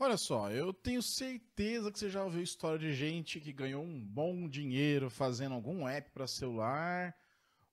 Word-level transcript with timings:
Olha 0.00 0.16
só, 0.16 0.48
eu 0.52 0.72
tenho 0.72 1.02
certeza 1.02 1.90
que 1.90 1.98
você 1.98 2.08
já 2.08 2.22
ouviu 2.22 2.40
história 2.40 2.78
de 2.78 2.94
gente 2.94 3.40
que 3.40 3.52
ganhou 3.52 3.82
um 3.82 4.00
bom 4.00 4.48
dinheiro 4.48 5.10
fazendo 5.10 5.56
algum 5.56 5.88
app 5.88 6.08
para 6.12 6.24
celular 6.24 7.16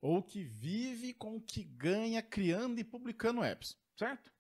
ou 0.02 0.24
que 0.24 0.44
vive 0.44 1.14
com 1.14 1.36
o 1.36 1.42
que 1.42 1.64
ganha 1.64 2.24
criando 2.24 2.80
e 2.80 2.84
publicando 2.84 3.44
apps, 3.44 3.78
certo? 3.96 4.32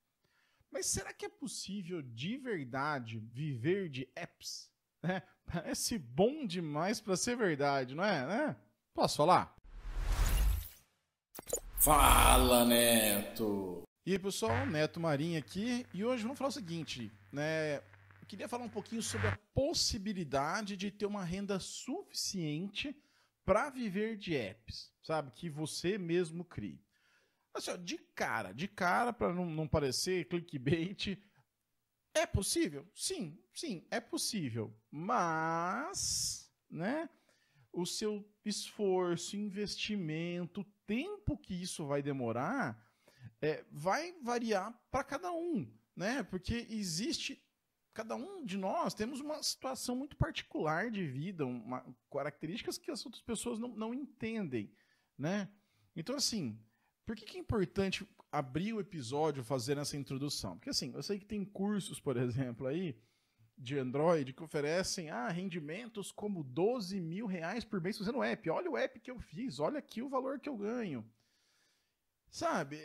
Mas 0.71 0.87
será 0.87 1.13
que 1.13 1.25
é 1.25 1.29
possível 1.29 2.01
de 2.01 2.37
verdade 2.37 3.19
viver 3.19 3.87
de 3.89 4.09
apps? 4.15 4.73
É, 5.03 5.21
parece 5.45 5.99
bom 5.99 6.47
demais 6.47 6.99
para 6.99 7.15
ser 7.15 7.37
verdade, 7.37 7.93
não 7.93 8.03
é? 8.03 8.25
Né? 8.25 8.55
Posso 8.95 9.17
falar? 9.17 9.55
Fala, 11.77 12.65
Neto! 12.65 13.83
E 14.07 14.11
aí, 14.11 14.19
pessoal, 14.19 14.67
Neto 14.67 14.99
Marinho 14.99 15.39
aqui, 15.39 15.83
e 15.91 16.05
hoje 16.05 16.21
vamos 16.21 16.37
falar 16.37 16.49
o 16.49 16.53
seguinte, 16.53 17.11
né? 17.35 17.81
Queria 18.27 18.47
falar 18.47 18.63
um 18.63 18.69
pouquinho 18.69 19.03
sobre 19.03 19.27
a 19.27 19.37
possibilidade 19.53 20.75
de 20.75 20.89
ter 20.89 21.05
uma 21.05 21.23
renda 21.23 21.59
suficiente 21.59 22.95
para 23.45 23.69
viver 23.69 24.17
de 24.17 24.35
apps, 24.35 24.91
sabe? 25.03 25.31
Que 25.31 25.49
você 25.49 25.97
mesmo 25.97 26.43
crie. 26.43 26.81
Assim, 27.53 27.71
ó, 27.71 27.75
de 27.75 27.97
cara, 28.15 28.51
de 28.51 28.67
cara, 28.67 29.13
para 29.13 29.31
não, 29.31 29.45
não 29.45 29.67
parecer 29.67 30.27
clickbait, 30.27 31.19
é 32.15 32.25
possível? 32.25 32.89
Sim, 32.95 33.37
sim, 33.53 33.85
é 33.91 33.99
possível. 33.99 34.75
Mas, 34.89 36.51
né? 36.69 37.07
O 37.71 37.85
seu 37.85 38.27
esforço, 38.43 39.35
investimento, 39.35 40.65
tempo 40.87 41.37
que 41.37 41.53
isso 41.53 41.85
vai 41.85 42.01
demorar 42.01 42.81
é, 43.41 43.63
vai 43.71 44.13
variar 44.23 44.73
para 44.89 45.03
cada 45.03 45.31
um, 45.31 45.71
né? 45.95 46.23
Porque 46.23 46.67
existe 46.69 47.41
cada 47.93 48.13
um 48.13 48.43
de 48.43 48.57
nós 48.57 48.93
temos 48.93 49.21
uma 49.21 49.41
situação 49.41 49.95
muito 49.95 50.17
particular 50.17 50.91
de 50.91 51.07
vida, 51.07 51.45
uma, 51.45 51.83
características 52.11 52.77
que 52.77 52.91
as 52.91 53.05
outras 53.05 53.23
pessoas 53.23 53.57
não, 53.57 53.69
não 53.69 53.93
entendem, 53.93 54.69
né? 55.17 55.49
Então, 55.95 56.13
assim, 56.13 56.59
por 57.05 57.15
que, 57.15 57.25
que 57.25 57.37
é 57.37 57.39
importante 57.39 58.05
abrir 58.29 58.73
o 58.73 58.81
episódio 58.81 59.45
fazendo 59.45 59.79
essa 59.79 59.95
introdução? 59.95 60.57
Porque, 60.57 60.71
assim, 60.71 60.91
eu 60.93 61.01
sei 61.01 61.17
que 61.17 61.25
tem 61.25 61.45
cursos, 61.45 61.97
por 61.97 62.17
exemplo, 62.17 62.67
aí, 62.67 62.99
de 63.57 63.79
Android 63.79 64.33
que 64.33 64.43
oferecem 64.43 65.09
ah, 65.09 65.29
rendimentos 65.29 66.11
como 66.11 66.43
12 66.43 66.99
mil 66.99 67.25
reais 67.25 67.63
por 67.63 67.79
mês 67.79 67.97
fazendo 67.97 68.21
app. 68.21 68.49
Olha 68.49 68.69
o 68.69 68.77
app 68.77 68.99
que 68.99 69.09
eu 69.09 69.19
fiz, 69.19 69.59
olha 69.59 69.79
aqui 69.79 70.01
o 70.01 70.09
valor 70.09 70.39
que 70.39 70.49
eu 70.49 70.57
ganho. 70.57 71.09
Sabe? 72.29 72.77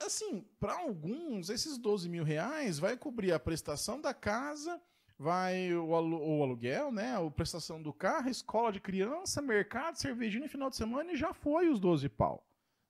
Assim, 0.00 0.44
para 0.60 0.74
alguns, 0.74 1.50
esses 1.50 1.76
12 1.76 2.08
mil 2.08 2.24
reais 2.24 2.78
vai 2.78 2.96
cobrir 2.96 3.32
a 3.32 3.40
prestação 3.40 4.00
da 4.00 4.14
casa, 4.14 4.80
vai 5.18 5.74
o, 5.74 5.94
alu 5.94 6.38
o 6.38 6.42
aluguel, 6.42 6.92
né? 6.92 7.16
A 7.16 7.30
prestação 7.30 7.82
do 7.82 7.92
carro, 7.92 8.28
escola 8.28 8.70
de 8.70 8.80
criança, 8.80 9.42
mercado, 9.42 9.96
cervejinha 9.96 10.44
no 10.44 10.50
final 10.50 10.70
de 10.70 10.76
semana 10.76 11.12
e 11.12 11.16
já 11.16 11.34
foi 11.34 11.68
os 11.68 11.80
12 11.80 12.08
pau. 12.08 12.46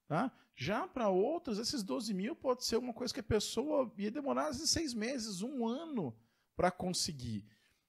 Tá? 0.07 0.31
Já 0.55 0.87
para 0.87 1.09
outros, 1.09 1.59
esses 1.59 1.83
12 1.83 2.13
mil 2.13 2.37
pode 2.37 2.65
ser 2.65 2.77
uma 2.77 2.93
coisa 2.93 3.13
que 3.15 3.21
a 3.21 3.23
pessoa 3.23 3.91
ia 3.97 4.11
demorar 4.11 4.53
seis 4.53 4.93
meses, 4.93 5.41
um 5.41 5.67
ano 5.67 6.15
para 6.57 6.71
conseguir. 6.71 7.47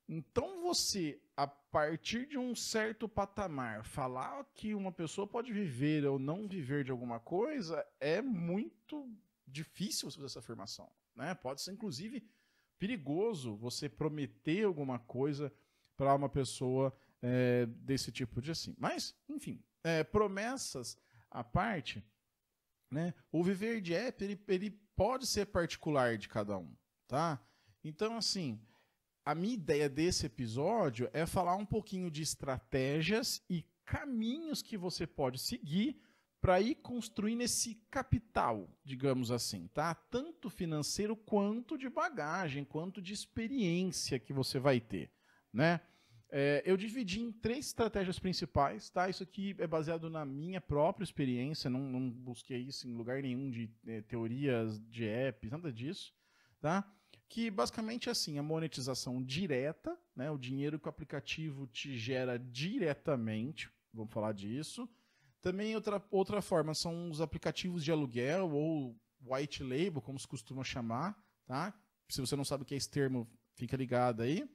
Então 0.08 0.62
você, 0.62 1.22
a 1.40 1.48
partir 1.48 2.28
de 2.28 2.38
um 2.38 2.54
certo 2.54 3.08
patamar, 3.08 3.86
falar 3.86 4.44
que 4.54 4.76
uma 4.76 4.92
pessoa 4.92 5.26
pode 5.26 5.54
viver 5.54 6.06
ou 6.06 6.20
não 6.20 6.50
viver 6.50 6.84
de 6.84 6.92
alguma 6.92 7.18
coisa 7.18 7.88
é 7.98 8.22
muito 8.22 9.10
difícil 9.48 10.12
você 10.12 10.18
fazer 10.18 10.26
essa 10.26 10.40
afirmação. 10.40 10.92
Né? 11.16 11.34
Pode 11.34 11.62
ser, 11.62 11.72
inclusive, 11.72 12.28
perigoso 12.78 13.56
você 13.56 13.88
prometer 13.88 14.66
alguma 14.66 15.00
coisa 15.00 15.50
para 15.96 16.14
uma 16.14 16.28
pessoa 16.28 16.94
é, 17.22 17.66
desse 17.68 18.12
tipo 18.12 18.42
de 18.42 18.52
assim. 18.52 18.76
Mas, 18.78 19.16
enfim, 19.30 19.64
é, 19.82 20.04
promessas 20.04 20.98
à 21.32 21.42
parte, 21.42 22.06
né? 22.92 23.14
o 23.32 23.42
viver 23.42 23.80
de 23.80 23.94
app 23.94 24.22
ele, 24.22 24.44
ele 24.46 24.72
pode 24.94 25.26
ser 25.26 25.46
particular 25.46 26.18
de 26.18 26.28
cada 26.28 26.58
um. 26.58 26.76
Tá? 27.08 27.42
Então, 27.82 28.18
assim, 28.18 28.62
a 29.26 29.36
minha 29.36 29.54
ideia 29.54 29.90
desse 29.90 30.26
episódio 30.26 31.10
é 31.14 31.26
falar 31.26 31.56
um 31.56 31.66
pouquinho 31.66 32.10
de 32.10 32.22
estratégias 32.22 33.44
e 33.50 33.66
caminhos 33.86 34.62
que 34.62 34.78
você 34.78 35.06
pode 35.06 35.40
seguir 35.40 36.00
para 36.42 36.62
ir 36.62 36.76
construindo 36.76 37.42
esse 37.42 37.76
capital, 37.92 38.70
digamos 38.84 39.30
assim, 39.30 39.68
tá? 39.74 39.94
Tanto 39.94 40.50
financeiro 40.50 41.16
quanto 41.16 41.78
de 41.78 41.90
bagagem, 41.90 42.64
quanto 42.64 43.02
de 43.02 43.14
experiência 43.14 44.20
que 44.20 44.32
você 44.32 44.58
vai 44.58 44.80
ter, 44.80 45.12
né? 45.52 45.82
É, 46.32 46.62
eu 46.64 46.78
dividi 46.78 47.22
em 47.22 47.32
três 47.32 47.68
estratégias 47.68 48.20
principais, 48.20 48.90
tá? 48.90 49.10
Isso 49.10 49.24
aqui 49.24 49.56
é 49.58 49.66
baseado 49.66 50.10
na 50.10 50.24
minha 50.24 50.62
própria 50.62 51.04
experiência, 51.04 51.70
não, 51.70 51.82
não 51.82 52.10
busquei 52.10 52.60
isso 52.60 52.88
em 52.88 52.94
lugar 52.94 53.22
nenhum 53.22 53.50
de 53.50 53.70
é, 53.88 54.02
teorias 54.02 54.80
de 54.90 55.06
apps, 55.06 55.52
nada 55.52 55.74
disso, 55.74 56.14
tá? 56.62 56.88
Que 57.28 57.52
basicamente 57.52 58.10
é 58.10 58.12
assim, 58.12 58.40
a 58.40 58.44
monetização 58.44 59.24
direta, 59.24 59.98
né, 60.16 60.32
o 60.32 60.38
dinheiro 60.38 60.80
que 60.80 60.88
o 60.88 60.90
aplicativo 60.90 61.68
te 61.68 61.98
gera 61.98 62.40
diretamente, 62.40 63.70
vamos 63.94 64.12
falar 64.12 64.34
disso. 64.34 64.90
Também 65.42 65.76
outra, 65.76 66.04
outra 66.10 66.42
forma 66.42 66.74
são 66.74 67.10
os 67.10 67.22
aplicativos 67.22 67.84
de 67.84 67.92
aluguel 67.92 68.52
ou 68.52 69.00
white 69.22 69.64
label, 69.64 70.02
como 70.02 70.20
se 70.20 70.28
costuma 70.28 70.64
chamar, 70.64 71.18
tá? 71.46 71.74
Se 72.10 72.20
você 72.20 72.36
não 72.36 72.44
sabe 72.44 72.64
o 72.64 72.66
que 72.66 72.74
é 72.74 72.78
esse 72.78 72.90
termo, 72.90 73.30
fica 73.54 73.78
ligado 73.78 74.22
aí. 74.22 74.50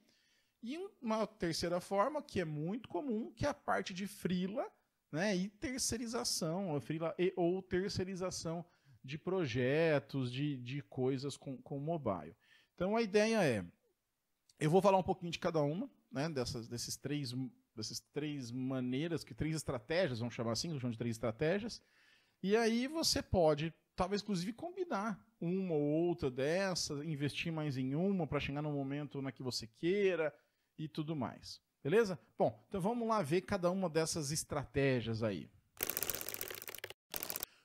E 0.61 0.77
uma 1.01 1.25
terceira 1.25 1.79
forma, 1.79 2.21
que 2.21 2.39
é 2.39 2.45
muito 2.45 2.89
comum, 2.89 3.31
que 3.31 3.45
é 3.45 3.49
a 3.49 3.53
parte 3.53 3.93
de 3.93 4.05
freela, 4.05 4.69
né, 5.11 5.35
e 5.35 5.47
terceirização, 5.47 6.71
ou, 6.71 6.81
freela, 6.81 7.15
e, 7.17 7.31
ou 7.35 7.61
terceirização 7.61 8.65
de 9.03 9.17
projetos, 9.17 10.31
de, 10.31 10.57
de 10.57 10.81
coisas 10.81 11.37
com, 11.37 11.57
com 11.57 11.79
mobile. 11.79 12.35
Então 12.75 12.95
a 12.95 13.01
ideia 13.01 13.41
é, 13.41 13.65
eu 14.59 14.69
vou 14.69 14.81
falar 14.81 14.97
um 14.97 15.03
pouquinho 15.03 15.31
de 15.31 15.39
cada 15.39 15.61
uma, 15.61 15.89
né, 16.11 16.29
dessas, 16.29 16.67
desses 16.67 16.97
três, 16.97 17.33
dessas 17.73 18.01
três 18.13 18.51
maneiras, 18.51 19.23
que 19.23 19.33
três 19.33 19.55
estratégias, 19.55 20.19
vamos 20.19 20.33
chamar 20.33 20.51
assim, 20.51 20.67
vamos 20.67 20.91
de 20.91 20.97
três 20.97 21.15
estratégias, 21.15 21.81
e 22.43 22.55
aí 22.55 22.87
você 22.87 23.23
pode, 23.23 23.73
talvez 23.95 24.21
inclusive 24.21 24.51
combinar 24.53 25.19
uma 25.39 25.73
ou 25.73 25.81
outra 25.81 26.29
dessas, 26.29 27.03
investir 27.05 27.51
mais 27.51 27.77
em 27.77 27.95
uma 27.95 28.27
para 28.27 28.39
chegar 28.39 28.61
no 28.61 28.71
momento 28.71 29.21
na 29.21 29.31
que 29.31 29.41
você 29.41 29.67
queira 29.67 30.33
e 30.77 30.87
tudo 30.87 31.15
mais. 31.15 31.61
Beleza? 31.81 32.19
Bom, 32.37 32.61
então 32.67 32.81
vamos 32.81 33.07
lá 33.07 33.21
ver 33.21 33.41
cada 33.41 33.69
uma 33.71 33.89
dessas 33.89 34.31
estratégias 34.31 35.23
aí. 35.23 35.49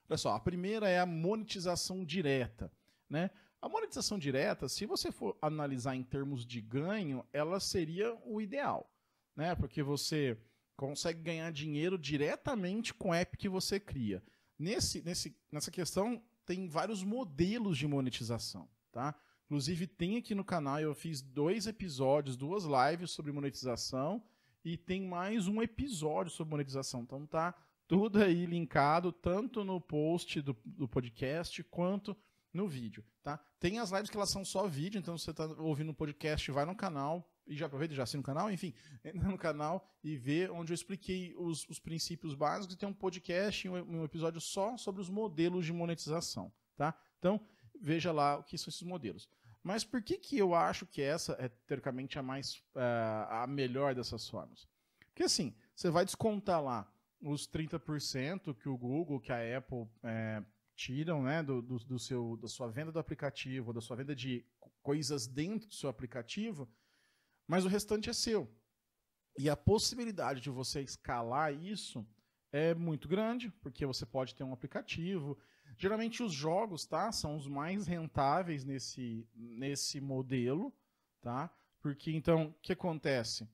Olha 0.09 0.19
só, 0.19 0.35
a 0.35 0.41
primeira 0.41 0.89
é 0.89 0.99
a 0.99 1.07
monetização 1.07 2.05
direta. 2.05 2.71
Né? 3.09 3.31
A 3.63 3.69
monetização 3.69 4.19
direta, 4.19 4.69
se 4.69 4.87
você 4.87 5.13
for 5.13 5.37
analisar 5.41 5.95
em 5.95 6.03
termos 6.03 6.47
de 6.47 6.61
ganho, 6.61 7.25
ela 7.33 7.61
seria 7.61 8.15
o 8.25 8.41
ideal, 8.41 8.91
né? 9.37 9.55
Porque 9.55 9.83
você 9.83 10.39
consegue 10.77 11.21
ganhar 11.21 11.53
dinheiro 11.53 11.99
diretamente 11.99 12.95
com 12.95 13.11
o 13.11 13.15
app 13.15 13.37
que 13.37 13.51
você 13.51 13.79
cria. 13.79 14.23
Nesse, 14.59 15.03
nesse, 15.03 15.37
nessa 15.53 15.71
questão, 15.71 16.23
tem 16.47 16.69
vários 16.69 17.05
modelos 17.05 17.77
de 17.77 17.87
monetização, 17.87 18.67
tá? 18.91 19.15
Inclusive, 19.45 19.87
tem 19.87 20.17
aqui 20.17 20.35
no 20.35 20.45
canal, 20.45 20.81
eu 20.81 20.95
fiz 20.95 21.21
dois 21.21 21.67
episódios, 21.67 22.37
duas 22.37 22.65
lives 22.65 23.11
sobre 23.11 23.33
monetização, 23.33 24.23
e 24.65 24.77
tem 24.77 25.03
mais 25.03 25.49
um 25.49 25.61
episódio 25.61 26.33
sobre 26.33 26.53
monetização. 26.53 27.03
Então 27.03 27.27
tá 27.27 27.55
tudo 27.87 28.23
aí 28.23 28.47
linkado, 28.47 29.13
tanto 29.13 29.65
no 29.65 29.81
post 29.81 30.41
do, 30.41 30.57
do 30.65 30.89
podcast, 30.89 31.63
quanto 31.65 32.17
no 32.53 32.67
vídeo, 32.67 33.05
tá? 33.23 33.39
Tem 33.59 33.79
as 33.79 33.91
lives 33.91 34.11
que 34.11 34.17
elas 34.17 34.31
são 34.31 34.45
só 34.45 34.67
vídeo, 34.67 34.99
então 34.99 35.17
se 35.17 35.25
você 35.25 35.31
está 35.31 35.45
ouvindo 35.59 35.91
o 35.91 35.95
podcast, 35.95 36.51
vai 36.51 36.65
no 36.65 36.75
canal 36.75 37.29
e 37.47 37.57
já 37.57 37.67
aproveita, 37.67 37.95
já 37.95 38.03
assina 38.03 38.21
o 38.21 38.25
canal, 38.25 38.51
enfim, 38.51 38.75
entra 39.05 39.29
no 39.29 39.39
canal 39.39 39.87
e 40.03 40.17
vê 40.17 40.49
onde 40.49 40.73
eu 40.73 40.75
expliquei 40.75 41.35
os, 41.37 41.69
os 41.69 41.79
princípios 41.79 42.35
básicos 42.35 42.75
e 42.75 42.79
tem 42.79 42.89
um 42.89 42.95
podcast, 42.95 43.69
um, 43.69 44.01
um 44.01 44.05
episódio 44.05 44.41
só 44.41 44.77
sobre 44.77 45.01
os 45.01 45.09
modelos 45.09 45.65
de 45.65 45.73
monetização, 45.73 46.53
tá? 46.77 46.95
Então, 47.19 47.41
veja 47.81 48.13
lá 48.13 48.39
o 48.39 48.45
que 48.45 48.59
são 48.59 48.71
esses 48.71 48.83
modelos. 48.83 49.29
Mas 49.63 49.85
por 49.85 50.03
que, 50.03 50.17
que 50.17 50.39
eu 50.39 50.55
acho 50.55 50.87
que 50.87 51.03
essa 51.03 51.37
é, 51.39 51.49
teoricamente, 51.67 52.19
a 52.19 52.23
mais 52.23 52.57
uh, 52.75 53.29
a 53.29 53.47
melhor 53.47 53.95
dessas 53.95 54.29
formas? 54.29 54.67
Porque 55.09 55.25
assim, 55.25 55.55
você 55.75 55.91
vai 55.91 56.05
descontar 56.05 56.63
lá 56.63 56.91
os 57.21 57.47
30% 57.47 58.55
que 58.55 58.69
o 58.69 58.77
Google, 58.77 59.21
que 59.21 59.31
a 59.31 59.59
Apple 59.59 59.87
é, 60.03 60.43
tiram 60.81 61.23
né, 61.23 61.43
do, 61.43 61.61
do, 61.61 61.79
do, 61.79 61.99
seu, 61.99 62.39
da 62.39 62.49
sua 62.49 62.69
venda 62.69 62.91
do 62.91 62.99
aplicativo, 62.99 63.71
da 63.71 63.83
sua 63.83 63.97
venda 63.97 64.17
de 64.17 64.47
coisas 64.83 65.27
dentro 65.27 65.69
do 65.69 65.75
seu 65.75 65.91
aplicativo, 65.91 66.67
mas 67.47 67.67
o 67.67 67.69
restante 67.69 68.09
é 68.09 68.15
seu. 68.15 68.51
E 69.37 69.51
a 69.51 69.57
possibilidade 69.57 70.41
de 70.41 70.49
você 70.49 70.81
escalar 70.81 71.53
isso 71.53 72.07
é 72.51 72.75
muito 72.75 73.09
grande, 73.09 73.51
porque 73.61 73.85
você 73.85 74.07
pode 74.07 74.35
ter 74.35 74.43
um 74.43 74.55
aplicativo. 74.55 75.39
Geralmente 75.77 76.23
os 76.23 76.33
jogos 76.33 76.87
tá, 76.87 77.13
são 77.13 77.37
os 77.37 77.47
mais 77.47 77.87
rentáveis 77.87 78.65
nesse, 78.65 79.29
nesse 79.35 80.01
modelo. 80.01 80.75
tá? 81.21 81.51
Porque 81.83 82.11
então, 82.11 82.47
o 82.47 82.55
que 82.63 82.73
acontece? 82.73 83.47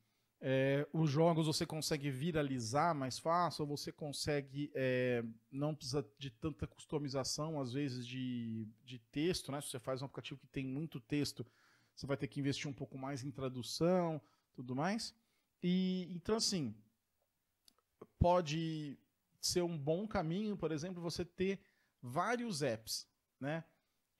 É, 0.48 0.87
os 0.93 1.10
jogos 1.10 1.48
você 1.48 1.66
consegue 1.66 2.08
viralizar 2.08 2.94
mais 2.94 3.19
fácil, 3.19 3.62
ou 3.62 3.76
você 3.76 3.90
consegue 3.90 4.70
é, 4.76 5.25
não 5.50 5.75
precisa 5.75 6.08
de 6.16 6.31
tanta 6.31 6.69
customização, 6.69 7.60
às 7.60 7.72
vezes, 7.72 8.06
de, 8.06 8.64
de 8.84 9.00
texto, 9.10 9.50
né? 9.50 9.60
Se 9.60 9.70
você 9.70 9.81
faz 9.81 10.02
um 10.02 10.04
aplicativo 10.04 10.38
que 10.38 10.46
tem 10.46 10.64
muito 10.64 11.00
texto, 11.00 11.44
você 11.93 12.06
vai 12.06 12.16
ter 12.16 12.28
que 12.28 12.38
investir 12.38 12.70
um 12.70 12.72
pouco 12.72 12.96
mais 12.96 13.25
em 13.25 13.31
tradução, 13.32 14.22
tudo 14.54 14.76
mais. 14.76 15.12
E 15.60 16.06
então 16.14 16.37
assim, 16.37 16.76
pode 18.16 18.96
ser 19.40 19.62
um 19.62 19.76
bom 19.76 20.06
caminho, 20.06 20.56
por 20.56 20.70
exemplo, 20.70 21.02
você 21.02 21.25
ter 21.25 21.58
vários 22.00 22.62
apps, 22.62 23.08
né? 23.40 23.64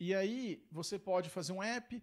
E 0.01 0.13
aí 0.13 0.67
você 0.73 0.99
pode 0.99 1.31
fazer 1.31 1.53
um 1.53 1.63
app 1.63 2.03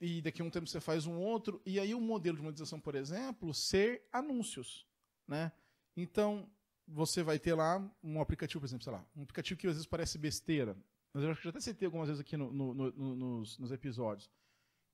e 0.00 0.20
daqui 0.22 0.42
a 0.42 0.44
um 0.44 0.50
tempo 0.50 0.66
você 0.66 0.80
faz 0.80 1.06
um 1.06 1.18
outro, 1.18 1.60
e 1.64 1.78
aí 1.78 1.94
o 1.94 2.00
modelo 2.00 2.36
de 2.36 2.42
monetização, 2.42 2.80
por 2.80 2.94
exemplo, 2.94 3.52
ser 3.54 4.06
anúncios, 4.12 4.86
né? 5.26 5.52
Então, 5.96 6.48
você 6.86 7.22
vai 7.22 7.38
ter 7.38 7.54
lá 7.54 7.78
um 8.02 8.20
aplicativo, 8.20 8.60
por 8.60 8.66
exemplo, 8.66 8.84
sei 8.84 8.92
lá, 8.92 9.04
um 9.16 9.22
aplicativo 9.22 9.58
que 9.58 9.66
às 9.66 9.74
vezes 9.74 9.86
parece 9.86 10.18
besteira, 10.18 10.76
mas 11.12 11.24
eu 11.24 11.30
acho 11.30 11.40
que 11.40 11.44
já 11.44 11.50
até 11.50 11.60
citei 11.60 11.86
algumas 11.86 12.08
vezes 12.08 12.20
aqui 12.20 12.36
no, 12.36 12.52
no, 12.52 12.74
no, 12.74 13.16
nos, 13.16 13.58
nos, 13.58 13.72
episódios, 13.72 14.30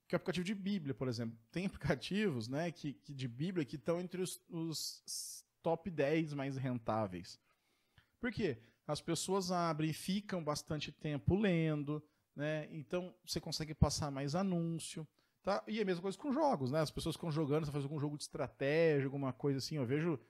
que 0.09 0.15
é 0.15 0.17
o 0.17 0.19
aplicativo 0.19 0.45
de 0.45 0.55
Bíblia, 0.55 0.95
por 0.95 1.09
exemplo. 1.09 1.39
Tem 1.51 1.67
aplicativos 1.67 2.49
né, 2.49 2.71
que, 2.71 2.95
que 2.95 3.15
de 3.15 3.29
Bíblia 3.29 3.65
que 3.65 3.77
estão 3.77 4.01
entre 4.01 4.23
os, 4.23 4.41
os 4.49 5.45
top 5.63 5.91
10 5.91 6.35
mais 6.35 6.57
rentáveis. 6.57 7.39
Por 8.21 8.33
quê? 8.33 8.59
As 8.87 9.01
pessoas 9.01 9.51
abrem 9.51 9.91
e 9.91 9.95
ficam 9.95 10.43
bastante 10.43 10.93
tempo 10.93 11.35
lendo, 11.35 12.03
né? 12.37 12.69
Então 12.71 13.13
você 13.25 13.41
consegue 13.41 13.75
passar 13.75 14.11
mais 14.11 14.35
anúncio. 14.35 15.09
Tá? 15.43 15.63
E 15.67 15.79
é 15.79 15.83
a 15.83 15.85
mesma 15.85 16.03
coisa 16.03 16.19
com 16.19 16.33
jogos, 16.33 16.71
né? 16.71 16.81
As 16.81 16.91
pessoas 16.91 17.15
ficam 17.15 17.31
jogando, 17.31 17.65
você 17.65 17.73
faz 17.73 17.85
algum 17.85 17.99
jogo 17.99 18.17
de 18.17 18.25
estratégia, 18.25 19.07
alguma 19.07 19.33
coisa 19.33 19.59
assim. 19.59 19.77
Eu 19.77 19.87
vejo. 19.87 20.21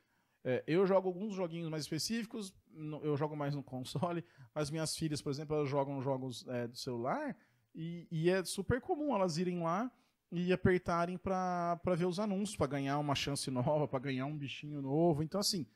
É, 0.44 0.62
eu 0.66 0.86
jogo 0.86 1.08
alguns 1.08 1.34
joguinhos 1.34 1.68
mais 1.68 1.82
específicos, 1.82 2.54
eu 3.02 3.16
jogo 3.16 3.34
mais 3.34 3.52
no 3.54 3.64
console, 3.64 4.24
mas 4.54 4.70
minhas 4.70 4.94
filhas, 4.96 5.20
por 5.20 5.30
exemplo, 5.30 5.56
elas 5.56 5.68
jogam 5.68 6.00
jogos 6.00 6.46
é, 6.46 6.68
do 6.68 6.76
celular 6.76 7.36
e, 7.74 8.06
e, 8.12 8.30
é 8.30 8.44
super 8.44 8.80
comum 8.80 9.12
elas 9.12 9.38
irem 9.38 9.60
lá 9.60 9.90
e 10.30 10.52
apertarem 10.52 11.18
para 11.18 11.80
ver 11.96 12.06
os 12.06 12.20
anúncios, 12.20 12.56
para 12.56 12.68
ganhar 12.68 12.98
uma 12.98 13.14
chance 13.16 13.50
nova, 13.50 13.88
para 13.88 13.98
ganhar 13.98 14.26
um 14.26 14.38
bichinho 14.38 14.80
novo. 14.80 15.22
Então, 15.22 15.40
assim, 15.40 15.66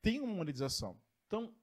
tem 0.00 0.18
uma 0.20 0.34
monetização. 0.34 0.96
Então, 1.26 1.54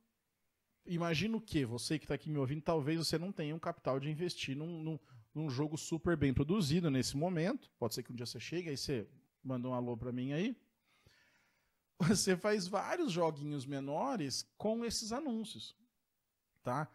imagino 0.87 1.39
que 1.41 1.65
você 1.65 1.97
que 1.97 2.05
está 2.05 2.15
aqui 2.15 2.29
me 2.29 2.37
ouvindo, 2.37 2.61
talvez 2.61 2.97
você 2.97 3.17
não 3.17 3.31
tenha 3.31 3.55
um 3.55 3.59
capital 3.59 3.99
de 3.99 4.09
investir 4.09 4.55
num, 4.55 4.83
num, 4.83 4.99
num, 5.33 5.49
jogo 5.49 5.77
super 5.77 6.15
bem 6.17 6.33
produzido 6.33 6.89
nesse 6.89 7.15
momento. 7.15 7.69
Pode 7.77 7.93
ser 7.93 8.03
que 8.03 8.11
um 8.11 8.15
dia 8.15 8.25
você 8.25 8.39
chegue, 8.39 8.69
aí 8.69 8.77
você 8.77 9.07
manda 9.43 9.67
um 9.67 9.73
alô 9.73 9.95
para 9.95 10.11
mim 10.11 10.33
aí. 10.33 10.55
Você 11.99 12.37
faz 12.37 12.67
vários 12.67 13.11
joguinhos 13.11 13.65
menores 13.65 14.47
com 14.57 14.85
esses 14.85 15.11
anúncios, 15.11 15.75
tá? 16.61 16.87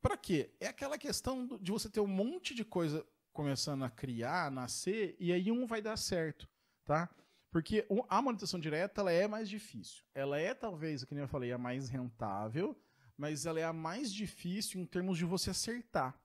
Para 0.00 0.16
quê? 0.16 0.50
É 0.60 0.68
aquela 0.68 0.96
questão 0.96 1.46
de 1.60 1.72
você 1.72 1.88
ter 1.88 2.00
um 2.00 2.06
monte 2.06 2.54
de 2.54 2.64
coisa 2.64 3.04
começando 3.32 3.84
a 3.84 3.90
criar, 3.90 4.46
a 4.46 4.50
nascer, 4.50 5.16
e 5.18 5.32
aí 5.32 5.50
um 5.50 5.66
vai 5.66 5.82
dar 5.82 5.96
certo, 5.96 6.48
tá? 6.84 7.10
Porque 7.50 7.86
a 8.08 8.20
monetização 8.20 8.58
direta 8.58 9.00
ela 9.00 9.12
é 9.12 9.26
mais 9.26 9.48
difícil. 9.48 10.04
Ela 10.14 10.38
é 10.38 10.54
talvez, 10.54 11.04
como 11.04 11.20
eu 11.20 11.28
falei, 11.28 11.52
a 11.52 11.58
mais 11.58 11.88
rentável, 11.88 12.76
mas 13.16 13.46
ela 13.46 13.60
é 13.60 13.64
a 13.64 13.72
mais 13.72 14.12
difícil 14.12 14.80
em 14.80 14.86
termos 14.86 15.18
de 15.18 15.24
você 15.24 15.50
acertar. 15.50 16.18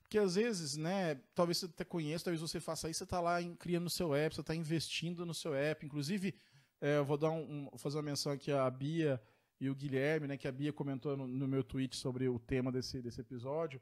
Porque 0.00 0.18
às 0.18 0.34
vezes, 0.34 0.76
né, 0.76 1.20
talvez 1.34 1.58
você 1.58 1.66
até 1.66 1.84
conheça, 1.84 2.24
talvez 2.24 2.40
você 2.40 2.58
faça 2.58 2.90
isso, 2.90 2.98
você 2.98 3.04
está 3.04 3.20
lá 3.20 3.36
criando 3.58 3.86
o 3.86 3.90
seu 3.90 4.12
app, 4.14 4.34
você 4.34 4.40
está 4.40 4.54
investindo 4.54 5.24
no 5.24 5.32
seu 5.32 5.54
app. 5.54 5.86
Inclusive, 5.86 6.34
é, 6.80 6.98
eu 6.98 7.04
vou 7.04 7.16
dar 7.16 7.30
um, 7.30 7.68
um, 7.72 7.78
fazer 7.78 7.96
uma 7.96 8.02
menção 8.02 8.32
aqui 8.32 8.50
à 8.50 8.68
Bia 8.68 9.22
e 9.60 9.70
o 9.70 9.74
Guilherme, 9.74 10.26
né, 10.26 10.36
que 10.36 10.48
a 10.48 10.52
Bia 10.52 10.72
comentou 10.72 11.16
no, 11.16 11.28
no, 11.28 11.46
meu 11.46 11.62
tweet 11.62 11.94
sobre 11.94 12.28
o 12.28 12.38
tema 12.38 12.72
desse, 12.72 13.00
desse 13.00 13.20
episódio, 13.20 13.80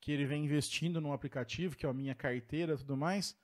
que 0.00 0.12
ele 0.12 0.26
vem 0.26 0.44
investindo 0.44 1.00
num 1.00 1.12
aplicativo, 1.12 1.76
que 1.76 1.86
é 1.86 1.88
a 1.88 1.94
minha 1.94 2.14
carteira 2.14 2.74
e 2.74 2.76
tudo 2.76 2.96
mais. 2.96 3.34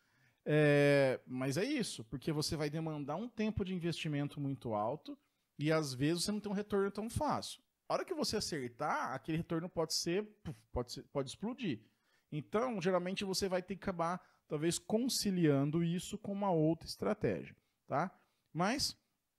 É, 0.44 1.20
mas 1.26 1.56
é 1.56 1.64
isso, 1.64 2.04
porque 2.04 2.30
você 2.32 2.54
vai 2.54 2.68
demandar 2.68 3.16
um 3.16 3.28
tempo 3.28 3.64
de 3.64 3.74
investimento 3.74 4.40
muito 4.40 4.74
alto 4.74 5.18
e 5.58 5.72
às 5.72 5.94
vezes 5.94 6.24
você 6.24 6.32
não 6.32 6.40
tem 6.40 6.52
um 6.52 6.54
retorno 6.54 6.90
tão 6.90 7.08
fácil. 7.08 7.62
A 7.88 7.94
hora 7.94 8.04
que 8.04 8.14
você 8.14 8.36
acertar, 8.36 9.12
aquele 9.12 9.38
retorno 9.38 9.68
pode 9.68 9.94
ser, 9.94 10.24
pode, 10.72 10.92
ser, 10.92 11.02
pode 11.04 11.28
explodir. 11.28 11.80
Então, 12.32 12.80
geralmente 12.80 13.24
você 13.24 13.48
vai 13.48 13.62
ter 13.62 13.76
que 13.76 13.82
acabar, 13.82 14.20
talvez, 14.48 14.78
conciliando 14.78 15.84
isso 15.84 16.18
com 16.18 16.32
uma 16.32 16.50
outra 16.50 16.88
estratégia, 16.88 17.56
tá? 17.86 18.10
Mas 18.52 18.98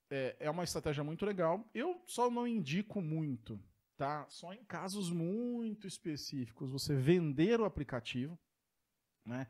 é, 0.10 0.36
é 0.40 0.50
uma 0.50 0.64
estratégia 0.64 1.04
muito 1.04 1.26
legal. 1.26 1.70
Eu 1.74 2.02
só 2.06 2.30
não 2.30 2.48
indico 2.48 3.02
muito, 3.02 3.60
tá? 3.98 4.26
Só 4.30 4.54
em 4.54 4.64
casos 4.64 5.12
muito 5.12 5.86
específicos 5.86 6.72
você 6.72 6.96
vender 6.96 7.60
o 7.60 7.66
aplicativo, 7.66 8.40
né? 9.26 9.48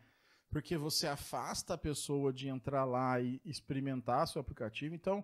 Porque 0.49 0.77
você 0.77 1.07
afasta 1.07 1.73
a 1.73 1.77
pessoa 1.77 2.31
de 2.33 2.47
entrar 2.47 2.85
lá 2.85 3.21
e 3.21 3.39
experimentar 3.45 4.27
seu 4.27 4.39
aplicativo. 4.39 4.95
Então, 4.95 5.23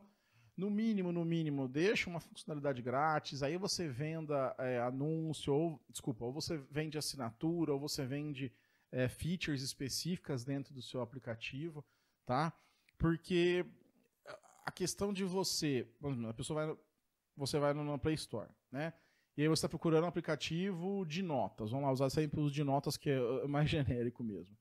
no 0.56 0.70
mínimo, 0.70 1.12
no 1.12 1.26
mínimo, 1.26 1.68
deixa 1.68 2.10
uma 2.10 2.20
funcionalidade 2.20 2.82
grátis, 2.82 3.42
aí 3.42 3.58
você 3.58 3.88
venda 3.88 4.56
é, 4.60 4.80
anúncio, 4.80 5.54
ou, 5.54 5.82
desculpa, 5.90 6.26
ou 6.26 6.32
você 6.32 6.58
vende 6.70 6.98
assinatura, 6.98 7.74
ou 7.74 7.80
você 7.80 8.06
vende 8.06 8.52
é, 8.92 9.08
features 9.08 9.64
específicas 9.64 10.46
dentro 10.46 10.74
do 10.74 10.82
seu 10.82 11.02
aplicativo, 11.02 11.84
tá? 12.26 12.54
Porque 13.00 13.66
a 14.64 14.72
questão 14.72 15.12
de 15.12 15.24
você, 15.24 15.88
a 16.30 16.34
pessoa 16.34 16.66
vai, 16.66 16.78
você 17.36 17.58
vai 17.58 17.74
no 17.74 17.98
Play 17.98 18.16
Store, 18.16 18.50
né? 18.72 18.94
E 19.36 19.42
aí 19.42 19.48
você 19.48 19.66
está 19.66 19.70
procurando 19.70 20.04
um 20.04 20.08
aplicativo 20.08 21.04
de 21.08 21.24
notas. 21.24 21.72
Vamos 21.72 21.88
lá, 21.88 21.92
usar 21.92 22.10
sempre 22.12 22.40
os 22.40 22.54
de 22.54 22.64
notas, 22.64 22.96
que 22.96 23.10
é 23.10 23.48
mais 23.48 23.68
genérico 23.70 24.24
mesmo. 24.24 24.56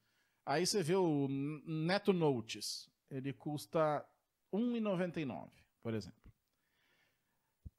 Aí 0.47 0.67
você 0.67 0.83
vê 0.83 0.95
o 0.95 1.29
Neto 1.29 2.15
Notes. 2.15 2.91
Ele 3.11 3.35
custa 3.35 3.99
R$ 4.51 4.59
1,99 4.59 5.51
por 5.83 5.95
exemplo. 5.95 6.23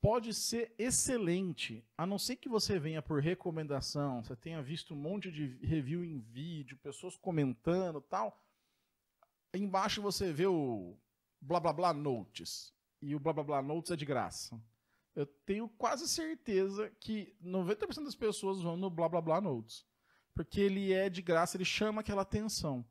Pode 0.02 0.34
ser 0.34 0.76
excelente, 0.78 1.82
a 1.98 2.06
não 2.06 2.20
ser 2.20 2.36
que 2.36 2.50
você 2.50 2.78
venha 2.78 3.02
por 3.02 3.22
recomendação, 3.22 4.22
você 4.22 4.36
tenha 4.36 4.62
visto 4.62 4.94
um 4.94 4.98
monte 4.98 5.32
de 5.32 5.58
review 5.66 6.04
em 6.04 6.20
vídeo, 6.20 6.78
pessoas 6.78 7.16
comentando 7.16 8.02
tal. 8.02 8.38
Embaixo 9.54 10.02
você 10.02 10.34
vê 10.34 10.46
o 10.46 10.98
blá 11.40 11.60
blá 11.60 11.72
blá 11.72 11.94
notes. 11.94 12.74
E 13.02 13.16
o 13.16 13.20
blá 13.20 13.32
blá 13.32 13.44
blá 13.44 13.62
notes 13.62 13.92
é 13.92 13.96
de 13.96 14.06
graça. 14.06 14.62
Eu 15.16 15.26
tenho 15.26 15.70
quase 15.70 16.08
certeza 16.08 16.90
que 17.00 17.34
90% 17.42 18.04
das 18.04 18.16
pessoas 18.16 18.62
vão 18.62 18.76
no 18.76 18.90
blá 18.90 19.08
blá 19.08 19.22
blá 19.22 19.40
notes. 19.40 19.86
Porque 20.34 20.60
ele 20.60 20.92
é 20.92 21.10
de 21.10 21.22
graça, 21.22 21.56
ele 21.56 21.66
chama 21.66 22.02
aquela 22.02 22.24
atenção. 22.24 22.86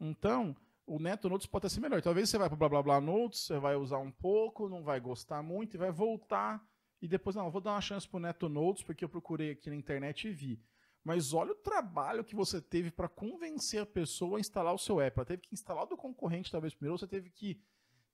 Então, 0.00 0.56
o 0.86 0.98
Neto 0.98 1.28
Notes 1.28 1.46
pode 1.46 1.68
ser 1.68 1.80
melhor. 1.80 2.00
Talvez 2.00 2.30
você 2.30 2.38
vai 2.38 2.48
para 2.48 2.56
blá 2.56 2.68
blá 2.68 2.82
blá 2.82 3.00
Notes, 3.00 3.40
você 3.40 3.58
vai 3.58 3.76
usar 3.76 3.98
um 3.98 4.10
pouco, 4.10 4.68
não 4.68 4.82
vai 4.82 5.00
gostar 5.00 5.42
muito 5.42 5.74
e 5.74 5.78
vai 5.78 5.90
voltar 5.90 6.64
e 7.00 7.08
depois 7.08 7.36
não, 7.36 7.50
vou 7.50 7.60
dar 7.60 7.72
uma 7.72 7.80
chance 7.80 8.08
para 8.08 8.16
o 8.16 8.20
Neto 8.20 8.48
Notes 8.48 8.82
porque 8.82 9.04
eu 9.04 9.08
procurei 9.08 9.50
aqui 9.50 9.68
na 9.68 9.76
internet 9.76 10.28
e 10.28 10.32
vi. 10.32 10.60
Mas 11.04 11.32
olha 11.32 11.52
o 11.52 11.56
trabalho 11.56 12.24
que 12.24 12.34
você 12.34 12.60
teve 12.60 12.90
para 12.90 13.08
convencer 13.08 13.82
a 13.82 13.86
pessoa 13.86 14.38
a 14.38 14.40
instalar 14.40 14.74
o 14.74 14.78
seu 14.78 15.00
app. 15.00 15.18
Ela 15.18 15.26
teve 15.26 15.42
que 15.42 15.54
instalar 15.54 15.84
o 15.84 15.86
do 15.86 15.96
concorrente 15.96 16.50
talvez 16.50 16.74
primeiro, 16.74 16.98
você 16.98 17.06
teve 17.06 17.30
que 17.30 17.60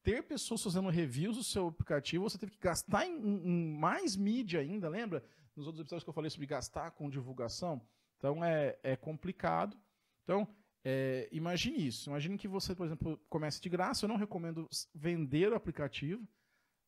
ter 0.02 0.22
pessoas 0.24 0.62
fazendo 0.62 0.88
reviews 0.88 1.36
do 1.36 1.44
seu 1.44 1.68
aplicativo, 1.68 2.28
você 2.28 2.36
teve 2.36 2.52
que 2.52 2.58
gastar 2.58 3.06
em, 3.06 3.14
em 3.14 3.78
mais 3.78 4.16
mídia 4.16 4.60
ainda, 4.60 4.88
lembra? 4.88 5.24
Nos 5.54 5.66
outros 5.66 5.80
episódios 5.80 6.02
que 6.02 6.10
eu 6.10 6.14
falei 6.14 6.30
sobre 6.30 6.46
gastar 6.46 6.90
com 6.90 7.08
divulgação. 7.08 7.80
Então 8.18 8.44
é, 8.44 8.78
é 8.82 8.96
complicado. 8.96 9.76
Então, 10.24 10.46
é, 10.84 11.28
imagine 11.30 11.86
isso. 11.86 12.10
Imagine 12.10 12.36
que 12.36 12.48
você, 12.48 12.74
por 12.74 12.86
exemplo, 12.86 13.18
comece 13.28 13.60
de 13.60 13.68
graça. 13.68 14.04
Eu 14.04 14.08
não 14.08 14.16
recomendo 14.16 14.68
vender 14.94 15.52
o 15.52 15.54
aplicativo. 15.54 16.26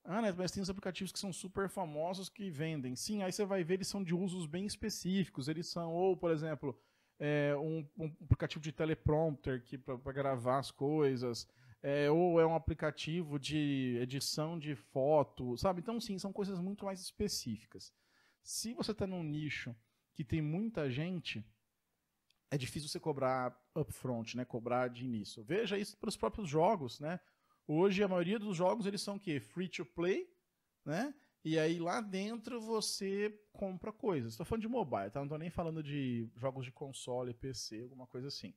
Ah, 0.04 0.20
né, 0.20 0.34
mas 0.36 0.50
tem 0.50 0.62
os 0.62 0.68
aplicativos 0.68 1.12
que 1.12 1.18
são 1.18 1.32
super 1.32 1.68
famosos 1.68 2.28
que 2.28 2.50
vendem. 2.50 2.94
Sim, 2.94 3.22
aí 3.22 3.32
você 3.32 3.44
vai 3.44 3.64
ver, 3.64 3.74
eles 3.74 3.88
são 3.88 4.04
de 4.04 4.14
usos 4.14 4.46
bem 4.46 4.66
específicos. 4.66 5.48
Eles 5.48 5.66
são, 5.66 5.92
ou, 5.92 6.16
por 6.16 6.30
exemplo, 6.30 6.78
é, 7.18 7.56
um, 7.56 7.88
um, 7.96 8.12
aplicativo 8.22 8.62
de 8.62 8.72
teleprompter 8.72 9.62
para 9.84 10.12
gravar 10.12 10.58
as 10.58 10.70
coisas. 10.70 11.48
É, 11.82 12.10
ou 12.10 12.40
é 12.40 12.46
um 12.46 12.54
aplicativo 12.54 13.38
de 13.38 13.98
edição 14.00 14.58
de 14.58 14.74
foto, 14.74 15.56
sabe? 15.56 15.80
Então, 15.80 16.00
sim, 16.00 16.18
são 16.18 16.32
coisas 16.32 16.58
muito 16.58 16.84
mais 16.84 17.00
específicas. 17.00 17.92
Se 18.42 18.72
você 18.74 18.92
está 18.92 19.06
num 19.06 19.22
nicho 19.22 19.74
que 20.14 20.24
tem 20.24 20.40
muita 20.40 20.90
gente, 20.90 21.44
é 22.54 22.58
difícil 22.58 22.88
você 22.88 23.00
cobrar 23.00 23.52
upfront, 23.74 24.36
né? 24.36 24.44
Cobrar 24.44 24.88
de 24.88 25.04
início. 25.04 25.42
Veja 25.42 25.76
isso 25.76 25.96
para 25.96 26.08
os 26.08 26.16
próprios 26.16 26.48
jogos, 26.48 27.00
né? 27.00 27.18
Hoje 27.66 28.02
a 28.02 28.08
maioria 28.08 28.38
dos 28.38 28.56
jogos 28.56 28.86
eles 28.86 29.02
são 29.02 29.16
o 29.16 29.20
quê? 29.20 29.40
Free 29.40 29.68
to 29.68 29.84
play, 29.84 30.32
né? 30.84 31.12
E 31.44 31.58
aí 31.58 31.80
lá 31.80 32.00
dentro 32.00 32.60
você 32.60 33.36
compra 33.52 33.92
coisas. 33.92 34.32
Estou 34.32 34.46
falando 34.46 34.62
de 34.62 34.68
mobile, 34.68 35.10
tá? 35.10 35.18
Não 35.18 35.24
estou 35.24 35.38
nem 35.38 35.50
falando 35.50 35.82
de 35.82 36.28
jogos 36.36 36.64
de 36.64 36.70
console, 36.70 37.34
PC, 37.34 37.82
alguma 37.82 38.06
coisa 38.06 38.28
assim. 38.28 38.54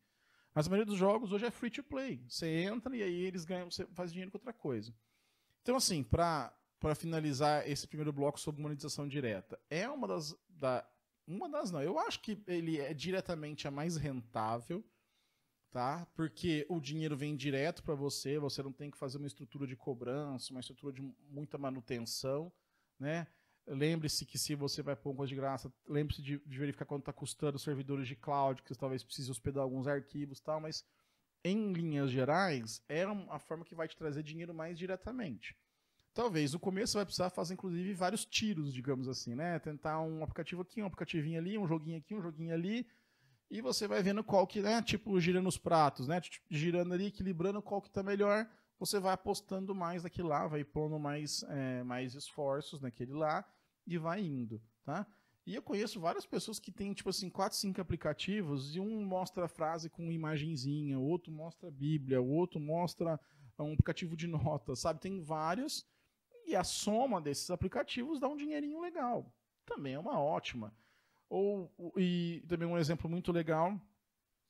Mas 0.53 0.67
a 0.67 0.69
maioria 0.69 0.85
dos 0.85 0.97
jogos 0.97 1.31
hoje 1.31 1.45
é 1.45 1.51
free 1.51 1.71
to 1.71 1.83
play. 1.83 2.23
Você 2.29 2.47
entra 2.47 2.95
e 2.95 3.01
aí 3.01 3.25
eles 3.25 3.45
ganham, 3.45 3.71
você 3.71 3.85
faz 3.87 4.11
dinheiro 4.11 4.31
com 4.31 4.37
outra 4.37 4.53
coisa. 4.53 4.93
Então, 5.63 5.75
assim, 5.75 6.03
para 6.03 6.53
finalizar 6.95 7.67
esse 7.67 7.87
primeiro 7.87 8.13
bloco 8.13 8.39
sobre 8.39 8.61
monetização 8.61 9.07
direta, 9.07 9.59
é 9.69 9.89
uma 9.89 10.07
das. 10.07 10.35
Da, 10.47 10.87
uma 11.27 11.49
das 11.49 11.71
não. 11.71 11.81
Eu 11.81 11.99
acho 11.99 12.21
que 12.21 12.41
ele 12.47 12.79
é 12.79 12.93
diretamente 12.93 13.67
a 13.67 13.71
mais 13.71 13.97
rentável, 13.97 14.83
tá? 15.71 16.07
Porque 16.15 16.65
o 16.69 16.79
dinheiro 16.79 17.17
vem 17.17 17.35
direto 17.35 17.83
para 17.83 17.93
você, 17.93 18.39
você 18.39 18.63
não 18.63 18.71
tem 18.71 18.89
que 18.89 18.97
fazer 18.97 19.17
uma 19.17 19.27
estrutura 19.27 19.67
de 19.67 19.75
cobrança, 19.75 20.51
uma 20.51 20.61
estrutura 20.61 20.93
de 20.93 21.01
muita 21.29 21.57
manutenção, 21.57 22.51
né? 22.97 23.27
Lembre-se 23.67 24.25
que 24.25 24.37
se 24.37 24.55
você 24.55 24.81
vai 24.81 24.95
pôr 24.95 25.11
um 25.11 25.15
coisa 25.15 25.29
de 25.29 25.35
graça, 25.35 25.71
lembre-se 25.85 26.21
de, 26.21 26.39
de, 26.39 26.57
verificar 26.57 26.85
quanto 26.85 27.01
está 27.01 27.11
custando 27.11 27.57
os 27.57 27.63
servidores 27.63 28.07
de 28.07 28.15
cloud, 28.15 28.61
que 28.63 28.69
você 28.69 28.79
talvez 28.79 29.03
precise 29.03 29.29
hospedar 29.29 29.61
alguns 29.61 29.87
arquivos 29.87 30.39
e 30.39 30.43
tal, 30.43 30.61
mas 30.61 30.85
em 31.43 31.73
linhas 31.73 32.09
gerais, 32.09 32.81
é 32.87 33.03
a 33.03 33.39
forma 33.39 33.65
que 33.65 33.75
vai 33.75 33.87
te 33.87 33.97
trazer 33.97 34.23
dinheiro 34.23 34.53
mais 34.53 34.77
diretamente. 34.77 35.55
Talvez 36.17 36.51
no 36.51 36.59
começo 36.59 36.97
vai 36.97 37.05
precisar 37.05 37.29
fazer, 37.29 37.53
inclusive, 37.53 37.93
vários 37.93 38.25
tiros, 38.25 38.73
digamos 38.73 39.07
assim, 39.07 39.35
né? 39.35 39.59
Tentar 39.59 40.01
um 40.01 40.23
aplicativo 40.23 40.63
aqui, 40.63 40.81
um 40.81 40.87
aplicativinho 40.87 41.39
ali, 41.39 41.59
um 41.59 41.67
joguinho 41.67 41.99
aqui, 41.99 42.15
um 42.15 42.21
joguinho 42.23 42.51
ali, 42.55 42.87
e 43.51 43.61
você 43.61 43.87
vai 43.87 44.01
vendo 44.01 44.23
qual 44.23 44.47
que, 44.47 44.59
né? 44.59 44.81
Tipo, 44.81 45.19
girando 45.19 45.47
os 45.47 45.59
pratos, 45.59 46.07
né? 46.07 46.19
Tipo, 46.19 46.43
girando 46.49 46.91
ali, 46.91 47.05
equilibrando 47.05 47.61
qual 47.61 47.79
que 47.79 47.87
está 47.87 48.01
melhor. 48.01 48.49
Você 48.79 48.99
vai 48.99 49.13
apostando 49.13 49.75
mais 49.75 50.01
naquele 50.01 50.27
lá, 50.27 50.47
vai 50.47 50.63
pondo 50.63 50.97
mais, 50.97 51.43
é, 51.49 51.83
mais 51.83 52.15
esforços 52.15 52.81
naquele 52.81 53.13
lá, 53.13 53.45
e 53.85 53.95
vai 53.99 54.19
indo, 54.19 54.59
tá? 54.83 55.05
E 55.45 55.53
eu 55.53 55.61
conheço 55.61 55.99
várias 55.99 56.25
pessoas 56.25 56.57
que 56.57 56.71
têm, 56.71 56.93
tipo 56.93 57.11
assim, 57.11 57.29
quatro, 57.29 57.59
cinco 57.59 57.79
aplicativos 57.79 58.75
e 58.75 58.79
um 58.79 59.05
mostra 59.05 59.45
a 59.45 59.47
frase 59.47 59.87
com 59.87 60.11
imagenzinha, 60.11 60.97
o 60.97 61.03
outro 61.03 61.31
mostra 61.31 61.67
a 61.67 61.71
Bíblia, 61.71 62.19
o 62.19 62.27
outro 62.31 62.59
mostra 62.59 63.19
um 63.59 63.73
aplicativo 63.73 64.17
de 64.17 64.25
notas, 64.25 64.79
sabe? 64.79 64.99
Tem 64.99 65.21
vários 65.21 65.85
e 66.47 66.55
a 66.55 66.63
soma 66.63 67.21
desses 67.21 67.51
aplicativos 67.51 68.19
dá 68.19 68.27
um 68.27 68.37
dinheirinho 68.37 68.79
legal. 68.79 69.31
Também 69.65 69.93
é 69.93 69.99
uma 69.99 70.19
ótima. 70.19 70.73
Ou, 71.29 71.69
e 71.97 72.43
também 72.47 72.67
um 72.67 72.77
exemplo 72.77 73.09
muito 73.09 73.33
legal 73.33 73.79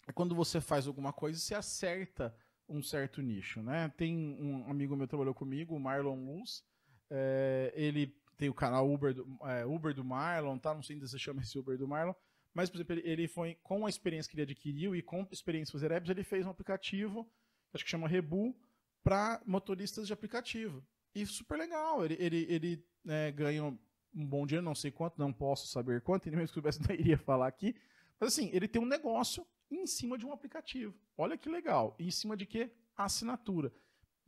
é 0.07 0.11
quando 0.13 0.35
você 0.35 0.61
faz 0.61 0.85
alguma 0.87 1.11
coisa 1.11 1.37
e 1.37 1.41
se 1.41 1.55
acerta 1.55 2.33
um 2.69 2.83
certo 2.83 3.21
nicho, 3.21 3.61
né? 3.61 3.91
Tem 3.97 4.15
um 4.39 4.69
amigo 4.69 4.95
meu 4.95 5.07
que 5.07 5.09
trabalhou 5.09 5.33
comigo, 5.33 5.75
o 5.75 5.79
Marlon 5.79 6.23
Luz, 6.23 6.63
é, 7.09 7.73
ele 7.75 8.15
tem 8.37 8.49
o 8.49 8.53
canal 8.53 8.89
Uber 8.89 9.13
do, 9.13 9.37
é, 9.43 9.65
Uber 9.65 9.93
do 9.93 10.03
Marlon, 10.03 10.57
tá? 10.59 10.73
Não 10.73 10.83
sei 10.83 10.95
ainda 10.95 11.07
se 11.07 11.17
chama 11.17 11.41
esse 11.41 11.57
Uber 11.57 11.77
do 11.77 11.87
Marlon. 11.87 12.13
Mas, 12.53 12.69
por 12.69 12.77
exemplo, 12.77 12.99
ele 13.03 13.27
foi, 13.27 13.55
com 13.63 13.85
a 13.85 13.89
experiência 13.89 14.29
que 14.29 14.35
ele 14.35 14.43
adquiriu 14.43 14.95
e 14.95 15.01
com 15.01 15.21
a 15.21 15.27
experiência 15.31 15.71
fazer 15.71 15.91
apps, 15.91 16.09
ele 16.09 16.23
fez 16.23 16.45
um 16.45 16.49
aplicativo, 16.49 17.29
acho 17.73 17.83
que 17.83 17.89
chama 17.89 18.07
Rebu, 18.07 18.55
para 19.07 19.41
motoristas 19.45 20.05
de 20.05 20.11
aplicativo. 20.11 20.85
E 21.15 21.25
super 21.25 21.57
legal. 21.57 22.03
Ele, 22.03 22.17
ele, 22.19 22.45
ele 22.49 22.85
é, 23.07 23.31
ganha 23.31 23.63
um 23.63 23.77
bom 24.13 24.45
dinheiro, 24.45 24.65
não 24.65 24.75
sei 24.75 24.91
quanto, 24.91 25.17
não 25.17 25.31
posso 25.31 25.65
saber 25.67 26.01
quanto, 26.01 26.25
nem 26.25 26.35
mesmo 26.35 26.49
que 26.49 26.53
soubesse 26.55 26.81
não 26.85 26.93
iria 26.93 27.17
falar 27.17 27.47
aqui. 27.47 27.73
Mas 28.19 28.33
assim, 28.33 28.49
ele 28.51 28.67
tem 28.67 28.81
um 28.81 28.85
negócio 28.85 29.47
em 29.71 29.87
cima 29.87 30.17
de 30.17 30.25
um 30.25 30.33
aplicativo. 30.33 30.93
Olha 31.17 31.37
que 31.37 31.47
legal. 31.47 31.95
E 31.97 32.05
em 32.05 32.11
cima 32.11 32.35
de 32.35 32.45
quê? 32.45 32.69
Assinatura. 32.97 33.71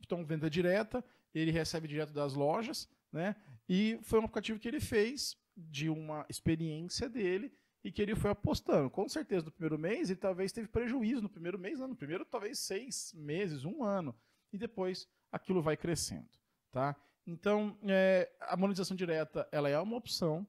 Então, 0.00 0.24
venda 0.24 0.48
direta, 0.48 1.04
ele 1.34 1.50
recebe 1.50 1.86
direto 1.86 2.14
das 2.14 2.32
lojas, 2.32 2.88
né? 3.12 3.36
E 3.68 3.98
foi 4.00 4.18
um 4.18 4.24
aplicativo 4.24 4.58
que 4.58 4.66
ele 4.66 4.80
fez 4.80 5.36
de 5.54 5.90
uma 5.90 6.24
experiência 6.26 7.06
dele 7.06 7.52
e 7.84 7.92
que 7.92 8.00
ele 8.00 8.14
foi 8.14 8.30
apostando. 8.30 8.88
Com 8.88 9.06
certeza, 9.10 9.44
no 9.44 9.52
primeiro 9.52 9.78
mês, 9.78 10.08
ele 10.08 10.18
talvez 10.18 10.52
teve 10.52 10.68
prejuízo. 10.68 11.20
No 11.20 11.28
primeiro 11.28 11.58
mês, 11.58 11.78
não. 11.78 11.88
No 11.88 11.96
primeiro, 11.96 12.24
talvez 12.24 12.58
seis 12.58 13.12
meses, 13.14 13.66
um 13.66 13.84
ano. 13.84 14.16
E 14.52 14.58
depois, 14.58 15.08
aquilo 15.30 15.62
vai 15.62 15.76
crescendo. 15.76 16.28
Tá? 16.70 16.96
Então, 17.26 17.76
é, 17.84 18.30
a 18.40 18.56
monetização 18.56 18.96
direta 18.96 19.48
ela 19.52 19.68
é 19.68 19.78
uma 19.78 19.96
opção, 19.96 20.46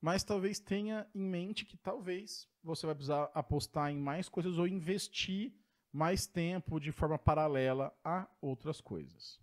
mas 0.00 0.24
talvez 0.24 0.58
tenha 0.58 1.06
em 1.14 1.22
mente 1.22 1.64
que 1.64 1.76
talvez 1.76 2.48
você 2.62 2.86
vai 2.86 2.94
precisar 2.94 3.30
apostar 3.34 3.90
em 3.90 3.98
mais 3.98 4.28
coisas 4.28 4.58
ou 4.58 4.66
investir 4.66 5.52
mais 5.92 6.26
tempo 6.26 6.78
de 6.78 6.92
forma 6.92 7.18
paralela 7.18 7.96
a 8.04 8.28
outras 8.40 8.80
coisas. 8.80 9.40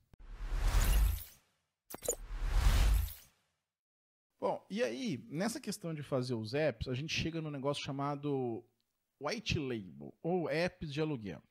Bom, 4.39 4.65
e 4.69 4.83
aí, 4.83 5.25
nessa 5.29 5.59
questão 5.59 5.93
de 5.93 6.03
fazer 6.03 6.33
os 6.33 6.53
apps, 6.53 6.89
a 6.89 6.93
gente 6.93 7.13
chega 7.13 7.41
no 7.41 7.49
negócio 7.49 7.81
chamado 7.81 8.63
white 9.19 9.57
label, 9.57 10.13
ou 10.21 10.49
apps 10.49 10.93
de 10.93 10.99
aluguel. 10.99 11.41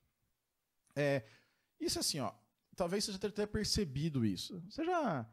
É, 0.95 1.25
isso 1.81 1.99
assim, 1.99 2.21
ó, 2.21 2.33
talvez 2.77 3.05
você 3.05 3.13
já 3.13 3.19
tenha 3.19 3.47
percebido 3.47 4.25
isso. 4.25 4.63
Você 4.69 4.85
já 4.85 5.27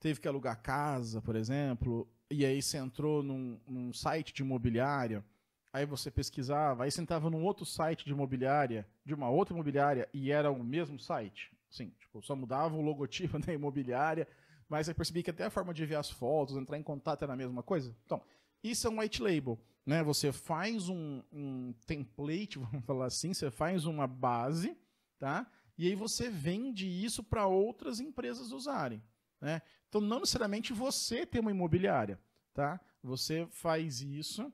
teve 0.00 0.20
que 0.20 0.28
alugar 0.28 0.60
casa, 0.60 1.20
por 1.20 1.36
exemplo, 1.36 2.08
e 2.30 2.44
aí 2.44 2.60
você 2.60 2.78
entrou 2.78 3.22
num, 3.22 3.58
num 3.66 3.92
site 3.92 4.32
de 4.32 4.42
imobiliária, 4.42 5.24
aí 5.72 5.86
você 5.86 6.10
pesquisava, 6.10 6.84
aí 6.84 6.90
você 6.90 7.00
entrava 7.00 7.30
num 7.30 7.44
outro 7.44 7.64
site 7.64 8.04
de 8.04 8.12
imobiliária, 8.12 8.86
de 9.04 9.14
uma 9.14 9.28
outra 9.28 9.54
imobiliária, 9.54 10.08
e 10.12 10.30
era 10.30 10.50
o 10.50 10.62
mesmo 10.62 10.98
site. 10.98 11.52
Sim, 11.70 11.92
tipo, 11.98 12.22
só 12.22 12.34
mudava 12.34 12.76
o 12.76 12.80
logotipo 12.80 13.38
da 13.40 13.52
imobiliária, 13.52 14.26
mas 14.68 14.88
eu 14.88 14.94
percebi 14.94 15.22
que 15.22 15.30
até 15.30 15.44
a 15.44 15.50
forma 15.50 15.72
de 15.72 15.82
enviar 15.82 16.00
as 16.00 16.10
fotos, 16.10 16.56
entrar 16.56 16.78
em 16.78 16.82
contato 16.82 17.22
era 17.22 17.32
a 17.32 17.36
mesma 17.36 17.62
coisa. 17.62 17.94
Então, 18.04 18.22
isso 18.62 18.86
é 18.86 18.90
um 18.90 19.00
white 19.00 19.22
label. 19.22 19.58
Né? 19.84 20.02
Você 20.02 20.32
faz 20.32 20.88
um, 20.88 21.22
um 21.32 21.72
template, 21.86 22.58
vamos 22.58 22.84
falar 22.84 23.06
assim, 23.06 23.32
você 23.32 23.50
faz 23.50 23.84
uma 23.84 24.06
base, 24.06 24.76
tá? 25.18 25.46
E 25.78 25.86
aí 25.86 25.94
você 25.94 26.30
vende 26.30 26.86
isso 26.86 27.22
para 27.22 27.46
outras 27.46 28.00
empresas 28.00 28.52
usarem. 28.52 29.02
Né? 29.40 29.60
Então, 29.88 30.00
não 30.00 30.20
necessariamente 30.20 30.72
você 30.72 31.26
tem 31.26 31.40
uma 31.40 31.50
imobiliária. 31.50 32.18
Tá? 32.54 32.80
Você 33.02 33.46
faz 33.50 34.00
isso 34.00 34.52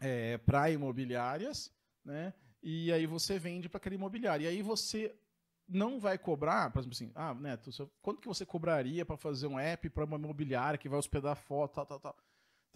é, 0.00 0.36
para 0.38 0.70
imobiliárias, 0.70 1.72
né? 2.04 2.34
e 2.62 2.92
aí 2.92 3.06
você 3.06 3.38
vende 3.38 3.68
para 3.68 3.78
aquela 3.78 3.94
imobiliária. 3.94 4.44
E 4.44 4.48
aí 4.48 4.62
você 4.62 5.14
não 5.68 5.98
vai 5.98 6.16
cobrar, 6.18 6.70
por 6.70 6.80
exemplo 6.80 6.94
assim, 6.94 7.10
ah, 7.14 7.34
Neto, 7.34 7.70
quanto 8.00 8.20
que 8.20 8.28
você 8.28 8.46
cobraria 8.46 9.04
para 9.04 9.16
fazer 9.16 9.46
um 9.46 9.58
app 9.58 9.88
para 9.90 10.04
uma 10.04 10.16
imobiliária 10.16 10.78
que 10.78 10.88
vai 10.88 10.98
hospedar 10.98 11.34
foto, 11.36 11.74
tal, 11.74 11.86
tal, 11.86 12.00
tal. 12.00 12.16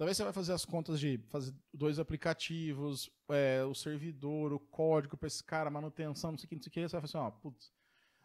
Talvez 0.00 0.16
você 0.16 0.25
vai 0.25 0.33
fazer 0.33 0.54
as 0.54 0.64
contas 0.64 0.99
de 0.99 1.19
fazer 1.28 1.54
dois 1.75 1.99
aplicativos, 1.99 3.11
é, 3.28 3.62
o 3.64 3.75
servidor, 3.75 4.50
o 4.50 4.59
código 4.59 5.14
para 5.14 5.26
esse 5.26 5.45
cara, 5.45 5.69
manutenção, 5.69 6.30
não 6.30 6.38
sei 6.38 6.47
o 6.47 6.49
que, 6.49 6.54
não 6.54 6.62
sei 6.62 6.71
o 6.71 6.73
que, 6.73 6.80
você 6.88 6.97
vai 6.97 7.02
fazer 7.02 7.19
assim, 7.19 7.26
ó, 7.26 7.30
putz, 7.30 7.71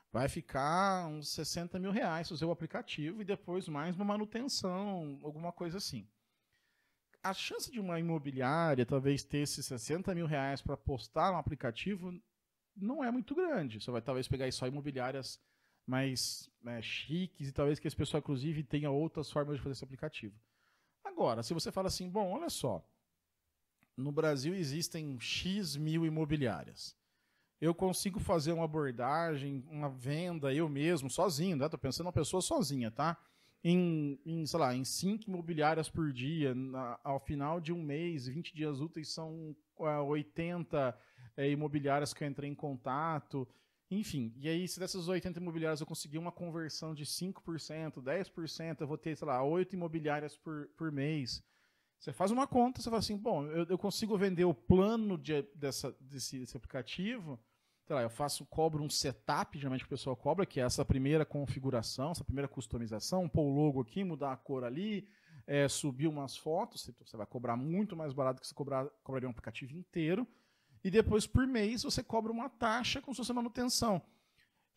vai 0.10 0.30
ficar 0.30 1.06
uns 1.08 1.28
60 1.34 1.78
mil 1.78 1.92
reais 1.92 2.32
o 2.32 2.50
aplicativo 2.50 3.22
e 3.22 3.26
depois 3.26 3.68
mais 3.68 3.94
uma 3.94 4.06
manutenção, 4.06 5.20
alguma 5.22 5.52
coisa 5.52 5.78
assim. 5.78 6.08
A 7.22 7.34
chance 7.34 7.70
de 7.70 7.82
uma 7.82 8.00
imobiliária 8.00 8.86
talvez 8.86 9.26
ter 9.26 9.40
esses 9.40 9.66
60 9.66 10.16
mil 10.16 10.28
reais 10.28 10.62
para 10.62 10.78
postar 10.78 11.34
um 11.34 11.38
aplicativo 11.38 12.18
não 12.74 13.04
é 13.04 13.12
muito 13.12 13.36
grande. 13.36 13.82
Você 13.82 13.92
vai 13.92 14.02
talvez 14.02 14.30
pegar 14.30 14.50
só 14.54 14.66
imobiliárias 14.66 15.42
mais 15.86 16.50
né, 16.64 16.82
chiques 16.82 17.50
e 17.50 17.52
talvez 17.52 17.80
que 17.80 17.88
esse 17.90 17.98
pessoal, 17.98 18.22
inclusive, 18.22 18.64
tenha 18.64 18.90
outras 18.90 19.30
formas 19.30 19.58
de 19.58 19.62
fazer 19.62 19.74
esse 19.74 19.84
aplicativo. 19.84 20.40
Agora, 21.06 21.44
se 21.44 21.54
você 21.54 21.72
fala 21.72 21.88
assim, 21.88 22.10
bom, 22.10 22.32
olha 22.32 22.50
só, 22.50 22.84
no 23.96 24.12
Brasil 24.12 24.54
existem 24.54 25.18
X 25.20 25.78
mil 25.78 26.06
imobiliárias. 26.06 26.96
Eu 27.62 27.74
consigo 27.74 28.20
fazer 28.20 28.52
uma 28.52 28.66
abordagem, 28.66 29.64
uma 29.70 29.90
venda 29.90 30.54
eu 30.54 30.68
mesmo, 30.68 31.10
sozinho, 31.10 31.56
né? 31.56 31.70
Tô 31.70 31.78
pensando 31.78 32.08
uma 32.08 32.12
pessoa 32.12 32.42
sozinha, 32.42 32.92
tá? 32.92 33.18
Em, 33.64 34.20
em, 34.26 34.46
sei 34.46 34.60
lá, 34.60 34.76
em 34.76 34.84
cinco 34.84 35.30
imobiliárias 35.30 35.90
por 35.90 36.12
dia, 36.12 36.54
na, 36.54 37.00
ao 37.04 37.20
final 37.20 37.62
de 37.62 37.72
um 37.72 37.82
mês, 37.82 38.28
20 38.28 38.54
dias 38.54 38.82
úteis 38.82 39.10
são 39.10 39.56
80 39.78 40.96
é, 41.38 41.50
imobiliárias 41.50 42.14
que 42.14 42.24
eu 42.24 42.28
entrei 42.28 42.50
em 42.50 42.56
contato, 42.56 43.48
enfim. 43.90 44.34
E 44.38 44.50
aí, 44.50 44.68
se 44.68 44.80
dessas 44.80 45.08
80 45.08 45.40
imobiliárias 45.40 45.80
eu 45.80 45.86
conseguir 45.86 46.18
uma 46.18 46.32
conversão 46.32 46.94
de 46.94 47.06
5%, 47.06 48.02
10%, 48.02 48.82
eu 48.82 48.88
vou 48.88 48.98
ter, 48.98 49.16
sei 49.16 49.28
lá, 49.28 49.44
8 49.44 49.74
imobiliárias 49.76 50.36
por, 50.38 50.68
por 50.76 50.92
mês. 50.92 51.44
Você 52.00 52.12
faz 52.12 52.32
uma 52.32 52.48
conta, 52.48 52.82
você 52.82 52.90
fala 52.90 53.00
assim, 53.00 53.18
bom, 53.18 53.46
eu, 53.48 53.66
eu 53.66 53.78
consigo 53.78 54.18
vender 54.18 54.46
o 54.46 54.54
plano 54.54 55.18
de, 55.18 55.44
dessa, 55.56 55.96
desse, 56.00 56.40
desse 56.40 56.58
aplicativo, 56.58 57.40
sei 57.86 57.96
lá, 57.96 58.02
eu 58.02 58.10
faço, 58.10 58.46
cobro 58.48 58.84
um 58.84 58.90
setup, 58.90 59.58
geralmente 59.58 59.86
o 59.86 59.88
pessoal 59.90 60.16
cobra, 60.16 60.46
que 60.46 60.60
é 60.60 60.64
essa 60.64 60.84
primeira 60.84 61.26
configuração, 61.26 62.12
essa 62.12 62.24
primeira 62.24 62.48
customização, 62.48 63.30
pôr 63.30 63.44
o 63.44 63.56
logo 63.56 63.82
aqui, 63.82 64.04
mudar 64.04 64.34
a 64.34 64.38
cor 64.38 64.64
ali, 64.64 65.08
é, 65.48 65.68
subir 65.68 66.08
umas 66.08 66.36
fotos, 66.36 66.92
você 67.00 67.16
vai 67.16 67.26
cobrar 67.26 67.56
muito 67.56 67.96
mais 67.96 68.14
barato 68.14 68.42
que 68.42 68.48
você 68.48 68.54
cobrar, 68.54 68.88
cobraria 69.04 69.30
um 69.30 69.32
aplicativo 69.32 69.74
inteiro 69.74 70.28
e 70.86 70.92
depois 70.92 71.26
por 71.26 71.48
mês 71.48 71.82
você 71.82 72.04
cobra 72.04 72.32
uma 72.32 72.48
taxa 72.48 73.02
com 73.02 73.12
sua 73.12 73.34
manutenção. 73.34 74.00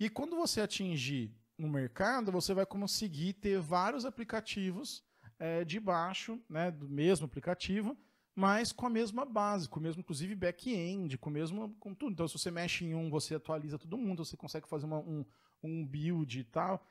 E 0.01 0.09
quando 0.09 0.37
você 0.37 0.63
atingir 0.63 1.31
no 1.59 1.69
mercado, 1.69 2.33
você 2.33 2.55
vai 2.55 2.65
conseguir 2.65 3.35
ter 3.35 3.61
vários 3.61 4.07
aplicativos 4.07 5.05
é, 5.39 5.67
debaixo 5.67 6.41
né, 6.49 6.71
do 6.71 6.89
mesmo 6.89 7.27
aplicativo, 7.27 7.95
mas 8.35 8.73
com 8.73 8.87
a 8.87 8.91
mesma 8.91 9.27
base, 9.27 9.69
com 9.69 9.79
o 9.79 9.83
mesmo, 9.83 10.01
inclusive, 10.01 10.35
back-end, 10.35 11.19
com 11.19 11.29
o 11.29 11.33
mesmo, 11.33 11.75
com 11.75 11.95
tudo. 11.95 12.13
Então, 12.13 12.27
se 12.27 12.39
você 12.39 12.51
mexe 12.51 12.87
em 12.87 12.95
um, 12.95 13.11
você 13.11 13.35
atualiza 13.35 13.79
todo 13.79 13.99
mundo, 13.99 14.25
você 14.25 14.35
consegue 14.35 14.67
fazer 14.67 14.87
uma, 14.87 15.01
um, 15.01 15.27
um 15.63 15.87
build 15.87 16.41
e 16.41 16.45
tal. 16.45 16.91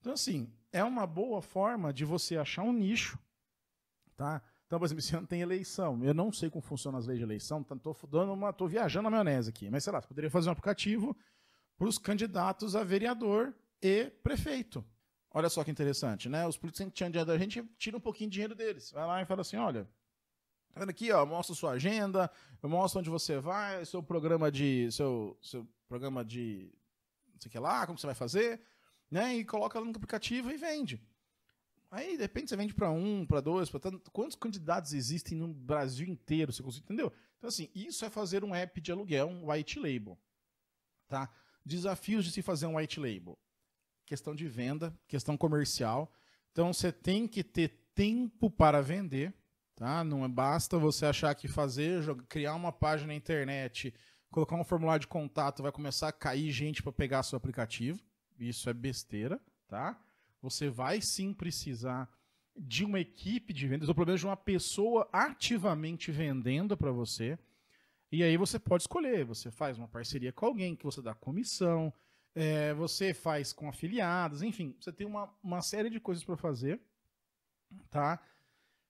Então, 0.00 0.12
assim, 0.12 0.52
é 0.72 0.82
uma 0.82 1.06
boa 1.06 1.40
forma 1.40 1.92
de 1.92 2.04
você 2.04 2.36
achar 2.36 2.64
um 2.64 2.72
nicho, 2.72 3.16
tá? 4.16 4.42
Então, 4.66 4.78
por 4.78 4.84
exemplo, 4.84 5.00
esse 5.00 5.14
ano 5.14 5.26
tem 5.26 5.40
eleição. 5.40 6.02
Eu 6.04 6.12
não 6.12 6.32
sei 6.32 6.50
como 6.50 6.60
funcionam 6.60 6.98
as 6.98 7.06
leis 7.06 7.18
de 7.18 7.24
eleição, 7.24 7.60
estou 7.60 7.96
dando 8.08 8.32
uma, 8.32 8.52
tô 8.52 8.66
viajando 8.66 9.04
na 9.04 9.10
maionese 9.10 9.50
aqui, 9.50 9.70
mas 9.70 9.84
sei 9.84 9.92
lá, 9.92 10.02
poderia 10.02 10.30
fazer 10.30 10.48
um 10.48 10.52
aplicativo 10.52 11.16
para 11.78 11.86
os 11.86 11.98
candidatos 11.98 12.74
a 12.74 12.82
vereador 12.82 13.54
e 13.80 14.10
prefeito. 14.22 14.84
Olha 15.30 15.48
só 15.48 15.62
que 15.62 15.70
interessante, 15.70 16.28
né? 16.28 16.46
Os 16.46 16.56
políticos 16.56 16.86
que 16.86 16.96
tinham 16.96 17.10
dinheiro 17.10 17.30
da 17.30 17.38
gente 17.38 17.62
tira 17.78 17.96
um 17.96 18.00
pouquinho 18.00 18.30
de 18.30 18.34
dinheiro 18.34 18.54
deles. 18.54 18.90
Vai 18.90 19.06
lá 19.06 19.22
e 19.22 19.26
fala 19.26 19.42
assim: 19.42 19.56
olha, 19.56 19.84
tá 20.72 20.80
vendo 20.80 20.90
aqui, 20.90 21.12
ó, 21.12 21.24
mostra 21.26 21.54
sua 21.54 21.72
agenda, 21.72 22.30
eu 22.62 22.68
mostro 22.68 23.00
onde 23.00 23.10
você 23.10 23.38
vai, 23.38 23.84
seu 23.84 24.02
programa 24.02 24.50
de. 24.50 24.90
seu, 24.90 25.38
seu 25.42 25.68
programa 25.86 26.24
de. 26.24 26.72
não 27.34 27.40
sei 27.40 27.48
o 27.48 27.52
que 27.52 27.58
lá, 27.58 27.86
como 27.86 27.98
você 27.98 28.06
vai 28.06 28.14
fazer, 28.14 28.60
né? 29.10 29.36
E 29.36 29.44
coloca 29.44 29.78
lá 29.78 29.84
no 29.84 29.90
aplicativo 29.90 30.50
e 30.50 30.56
vende. 30.56 31.00
Aí, 31.90 32.16
de 32.16 32.22
repente, 32.22 32.48
você 32.48 32.56
vende 32.56 32.74
para 32.74 32.90
um, 32.90 33.24
para 33.24 33.40
dois, 33.40 33.70
para 33.70 33.80
tanto. 33.80 34.10
Quantos 34.10 34.36
candidatos 34.36 34.92
existem 34.92 35.38
no 35.38 35.48
Brasil 35.48 36.06
inteiro? 36.06 36.52
Você 36.52 36.62
consegue, 36.62 36.84
entendeu? 36.84 37.12
Então, 37.38 37.48
assim, 37.48 37.68
isso 37.74 38.04
é 38.04 38.10
fazer 38.10 38.44
um 38.44 38.54
app 38.54 38.80
de 38.80 38.92
aluguel, 38.92 39.28
um 39.28 39.50
white 39.50 39.78
label. 39.78 40.18
Tá? 41.08 41.30
Desafios 41.64 42.24
de 42.24 42.32
se 42.32 42.42
fazer 42.42 42.66
um 42.66 42.76
white 42.76 42.98
label 42.98 43.38
questão 44.06 44.34
de 44.34 44.46
venda, 44.46 44.96
questão 45.08 45.36
comercial. 45.36 46.10
Então 46.52 46.72
você 46.72 46.92
tem 46.92 47.26
que 47.26 47.42
ter 47.42 47.90
tempo 47.94 48.48
para 48.48 48.80
vender, 48.80 49.34
tá? 49.74 50.02
Não 50.04 50.24
é 50.24 50.28
basta 50.28 50.78
você 50.78 51.04
achar 51.04 51.34
que 51.34 51.48
fazer, 51.48 52.02
criar 52.28 52.54
uma 52.54 52.72
página 52.72 53.08
na 53.08 53.14
internet, 53.14 53.92
colocar 54.30 54.56
um 54.56 54.64
formulário 54.64 55.00
de 55.00 55.08
contato, 55.08 55.62
vai 55.62 55.72
começar 55.72 56.08
a 56.08 56.12
cair 56.12 56.50
gente 56.50 56.82
para 56.82 56.92
pegar 56.92 57.22
seu 57.24 57.36
aplicativo. 57.36 58.00
Isso 58.38 58.70
é 58.70 58.72
besteira, 58.72 59.40
tá? 59.66 60.00
Você 60.48 60.70
vai 60.70 61.00
sim 61.00 61.34
precisar 61.34 62.08
de 62.56 62.84
uma 62.84 63.00
equipe 63.00 63.52
de 63.52 63.66
vendas, 63.66 63.88
ou 63.88 63.94
pelo 63.94 64.06
menos 64.06 64.20
de 64.20 64.26
uma 64.26 64.36
pessoa 64.36 65.08
ativamente 65.12 66.12
vendendo 66.12 66.76
para 66.76 66.92
você. 66.92 67.36
E 68.12 68.22
aí 68.22 68.36
você 68.36 68.58
pode 68.58 68.84
escolher, 68.84 69.24
você 69.24 69.50
faz 69.50 69.76
uma 69.76 69.88
parceria 69.88 70.32
com 70.32 70.46
alguém 70.46 70.76
que 70.76 70.84
você 70.84 71.02
dá 71.02 71.14
comissão, 71.14 71.92
é, 72.32 72.72
você 72.74 73.12
faz 73.12 73.52
com 73.52 73.68
afiliados, 73.68 74.40
enfim, 74.40 74.76
você 74.78 74.92
tem 74.92 75.06
uma, 75.06 75.28
uma 75.42 75.60
série 75.60 75.90
de 75.90 75.98
coisas 75.98 76.22
para 76.22 76.36
fazer, 76.36 76.80
tá? 77.90 78.22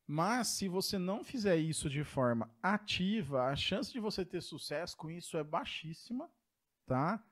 Mas 0.06 0.48
se 0.48 0.68
você 0.68 0.98
não 0.98 1.24
fizer 1.24 1.56
isso 1.56 1.88
de 1.88 2.04
forma 2.04 2.50
ativa, 2.62 3.46
a 3.46 3.56
chance 3.56 3.90
de 3.90 3.98
você 3.98 4.24
ter 4.24 4.42
sucesso 4.42 4.94
com 4.96 5.10
isso 5.10 5.38
é 5.38 5.42
baixíssima, 5.42 6.30
tá? 6.86 7.24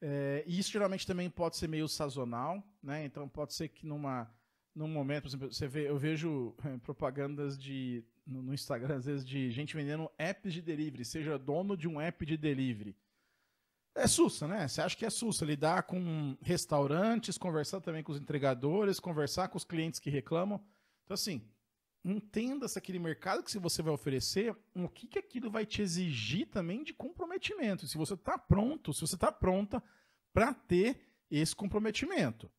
É, 0.00 0.44
e 0.46 0.58
isso 0.58 0.70
geralmente 0.70 1.06
também 1.06 1.28
pode 1.28 1.56
ser 1.56 1.68
meio 1.68 1.88
sazonal, 1.88 2.62
né? 2.82 3.04
Então 3.04 3.28
pode 3.28 3.54
ser 3.54 3.68
que 3.68 3.86
numa 3.86 4.30
num 4.74 4.86
momento, 4.86 5.22
por 5.22 5.28
exemplo, 5.28 5.52
você 5.52 5.66
vê, 5.66 5.88
eu 5.88 5.98
vejo 5.98 6.54
é, 6.64 6.78
propagandas 6.78 7.58
de 7.58 8.04
no, 8.24 8.42
no 8.42 8.54
Instagram 8.54 8.96
às 8.96 9.06
vezes 9.06 9.24
de 9.24 9.50
gente 9.50 9.74
vendendo 9.74 10.08
apps 10.16 10.52
de 10.52 10.62
delivery, 10.62 11.04
seja 11.04 11.36
dono 11.36 11.76
de 11.76 11.88
um 11.88 12.00
app 12.00 12.24
de 12.24 12.36
delivery. 12.36 12.96
É 13.94 14.06
sussa, 14.06 14.46
né? 14.46 14.68
Você 14.68 14.80
acha 14.80 14.96
que 14.96 15.04
é 15.04 15.10
sussa 15.10 15.44
lidar 15.44 15.82
com 15.82 16.36
restaurantes, 16.40 17.36
conversar 17.36 17.80
também 17.80 18.04
com 18.04 18.12
os 18.12 18.20
entregadores, 18.20 19.00
conversar 19.00 19.48
com 19.48 19.56
os 19.56 19.64
clientes 19.64 19.98
que 19.98 20.08
reclamam. 20.08 20.62
Então, 21.04 21.14
assim, 21.14 21.42
entenda 22.04 22.68
se 22.68 22.78
aquele 22.78 22.98
mercado 22.98 23.42
que 23.42 23.58
você 23.58 23.82
vai 23.82 23.92
oferecer, 23.92 24.56
o 24.74 24.88
que, 24.88 25.06
que 25.06 25.18
aquilo 25.18 25.50
vai 25.50 25.66
te 25.66 25.82
exigir 25.82 26.46
também 26.48 26.82
de 26.82 26.94
comprometimento. 26.94 27.86
Se 27.86 27.96
você 27.96 28.14
está 28.14 28.38
pronto, 28.38 28.92
se 28.92 29.00
você 29.00 29.14
está 29.14 29.30
pronta 29.32 29.82
para 30.32 30.54
ter 30.54 31.00
esse 31.30 31.54
comprometimento. 31.54 32.50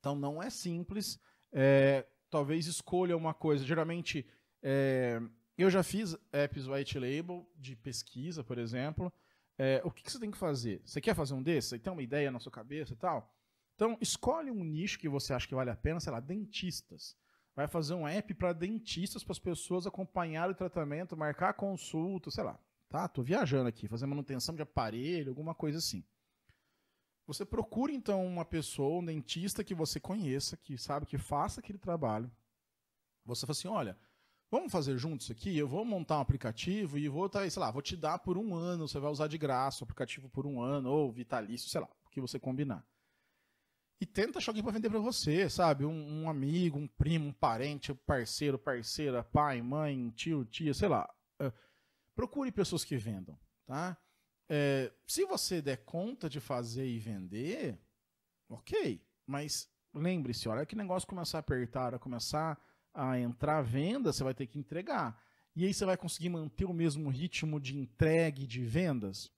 Então, 0.00 0.16
não 0.16 0.42
é 0.42 0.50
simples. 0.50 1.20
É, 1.52 2.06
talvez 2.28 2.66
escolha 2.66 3.16
uma 3.16 3.34
coisa. 3.34 3.64
Geralmente, 3.64 4.26
é, 4.62 5.20
eu 5.56 5.70
já 5.70 5.82
fiz 5.82 6.16
apps 6.32 6.66
white 6.66 6.98
label 6.98 7.48
de 7.56 7.76
pesquisa, 7.76 8.42
por 8.42 8.58
exemplo. 8.58 9.12
É, 9.58 9.80
o 9.84 9.90
que, 9.90 10.02
que, 10.02 10.10
você 10.10 10.18
tem 10.18 10.30
que 10.30 10.38
fazer? 10.38 10.82
Você 10.84 11.00
quer 11.00 11.14
fazer 11.14 11.34
um 11.34 11.42
desses? 11.42 11.70
Você 11.70 11.78
tem 11.78 11.92
uma 11.92 12.02
ideia 12.02 12.30
na 12.30 12.40
sua 12.40 12.50
cabeça 12.50 12.94
e 12.94 12.96
tal? 12.96 13.32
Então, 13.74 13.96
escolhe 14.00 14.50
um 14.50 14.64
nicho 14.64 14.98
que 14.98 15.08
você 15.08 15.32
acha 15.32 15.46
que 15.46 15.54
vale 15.54 15.70
a 15.70 15.76
pena, 15.76 16.00
sei 16.00 16.12
lá, 16.12 16.20
dentistas. 16.20 17.16
Vai 17.54 17.68
fazer 17.68 17.94
um 17.94 18.08
app 18.08 18.32
para 18.34 18.52
dentistas, 18.52 19.22
para 19.22 19.32
as 19.32 19.38
pessoas 19.38 19.86
acompanharem 19.86 20.52
o 20.52 20.56
tratamento, 20.56 21.16
marcar 21.16 21.52
consulta, 21.54 22.30
sei 22.30 22.44
lá. 22.44 22.58
Tá? 22.88 23.06
Tô 23.08 23.22
viajando 23.22 23.68
aqui, 23.68 23.88
fazer 23.88 24.06
manutenção 24.06 24.54
de 24.54 24.62
aparelho, 24.62 25.30
alguma 25.30 25.54
coisa 25.54 25.78
assim. 25.78 26.04
Você 27.26 27.44
procura 27.44 27.92
então 27.92 28.24
uma 28.26 28.44
pessoa, 28.44 29.00
um 29.00 29.04
dentista 29.04 29.62
que 29.62 29.74
você 29.74 30.00
conheça, 30.00 30.56
que 30.56 30.76
sabe 30.76 31.06
que 31.06 31.18
faça 31.18 31.60
aquele 31.60 31.78
trabalho. 31.78 32.30
Você 33.24 33.46
fala 33.46 33.52
assim: 33.52 33.68
olha, 33.68 33.98
Vamos 34.52 34.70
fazer 34.70 34.98
juntos 34.98 35.30
aqui? 35.30 35.56
Eu 35.56 35.66
vou 35.66 35.82
montar 35.82 36.18
um 36.18 36.20
aplicativo 36.20 36.98
e 36.98 37.08
vou, 37.08 37.26
tá, 37.26 37.48
sei 37.48 37.58
lá, 37.58 37.70
vou 37.70 37.80
te 37.80 37.96
dar 37.96 38.18
por 38.18 38.36
um 38.36 38.54
ano, 38.54 38.86
você 38.86 39.00
vai 39.00 39.10
usar 39.10 39.26
de 39.26 39.38
graça 39.38 39.82
o 39.82 39.84
aplicativo 39.84 40.28
por 40.28 40.46
um 40.46 40.60
ano, 40.60 40.90
ou 40.90 41.10
vitalício, 41.10 41.70
sei 41.70 41.80
lá, 41.80 41.88
o 42.04 42.10
que 42.10 42.20
você 42.20 42.38
combinar. 42.38 42.86
E 44.02 44.06
tenta 44.06 44.40
achar 44.40 44.50
alguém 44.50 44.64
para 44.64 44.72
vender 44.72 44.90
para 44.90 44.98
você, 44.98 45.48
sabe? 45.48 45.84
Um, 45.84 46.22
um, 46.22 46.28
amigo, 46.28 46.76
um 46.76 46.88
primo, 46.88 47.28
um 47.28 47.32
parente, 47.32 47.92
um 47.92 47.94
parceiro, 47.94 48.58
parceira, 48.58 49.22
pai, 49.22 49.62
mãe, 49.62 50.10
tio, 50.10 50.44
tia, 50.44 50.74
sei 50.74 50.88
lá. 50.88 51.08
Uh, 51.40 51.52
procure 52.12 52.50
pessoas 52.50 52.82
que 52.82 52.96
vendam, 52.96 53.38
tá? 53.64 53.96
É, 54.48 54.92
se 55.06 55.24
você 55.24 55.62
der 55.62 55.84
conta 55.84 56.28
de 56.28 56.40
fazer 56.40 56.84
e 56.84 56.98
vender, 56.98 57.78
ok. 58.48 59.00
Mas 59.24 59.70
lembre-se, 59.94 60.48
olha 60.48 60.66
que 60.66 60.74
negócio 60.74 61.08
começar 61.08 61.38
a 61.38 61.40
apertar, 61.40 61.94
a 61.94 61.98
começar 62.00 62.60
a 62.92 63.20
entrar 63.20 63.58
à 63.58 63.62
venda, 63.62 64.12
você 64.12 64.24
vai 64.24 64.34
ter 64.34 64.48
que 64.48 64.58
entregar. 64.58 65.16
E 65.54 65.64
aí 65.64 65.72
você 65.72 65.84
vai 65.84 65.96
conseguir 65.96 66.28
manter 66.28 66.64
o 66.64 66.74
mesmo 66.74 67.08
ritmo 67.08 67.60
de 67.60 67.78
entregue 67.78 68.48
de 68.48 68.64
vendas? 68.64 69.32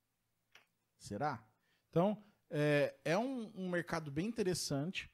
Será? 0.96 1.46
Então, 1.90 2.24
é, 2.57 2.95
é 3.05 3.19
um, 3.19 3.51
um, 3.57 3.69
mercado 3.69 4.12
bem 4.12 4.27
interessante. 4.27 5.11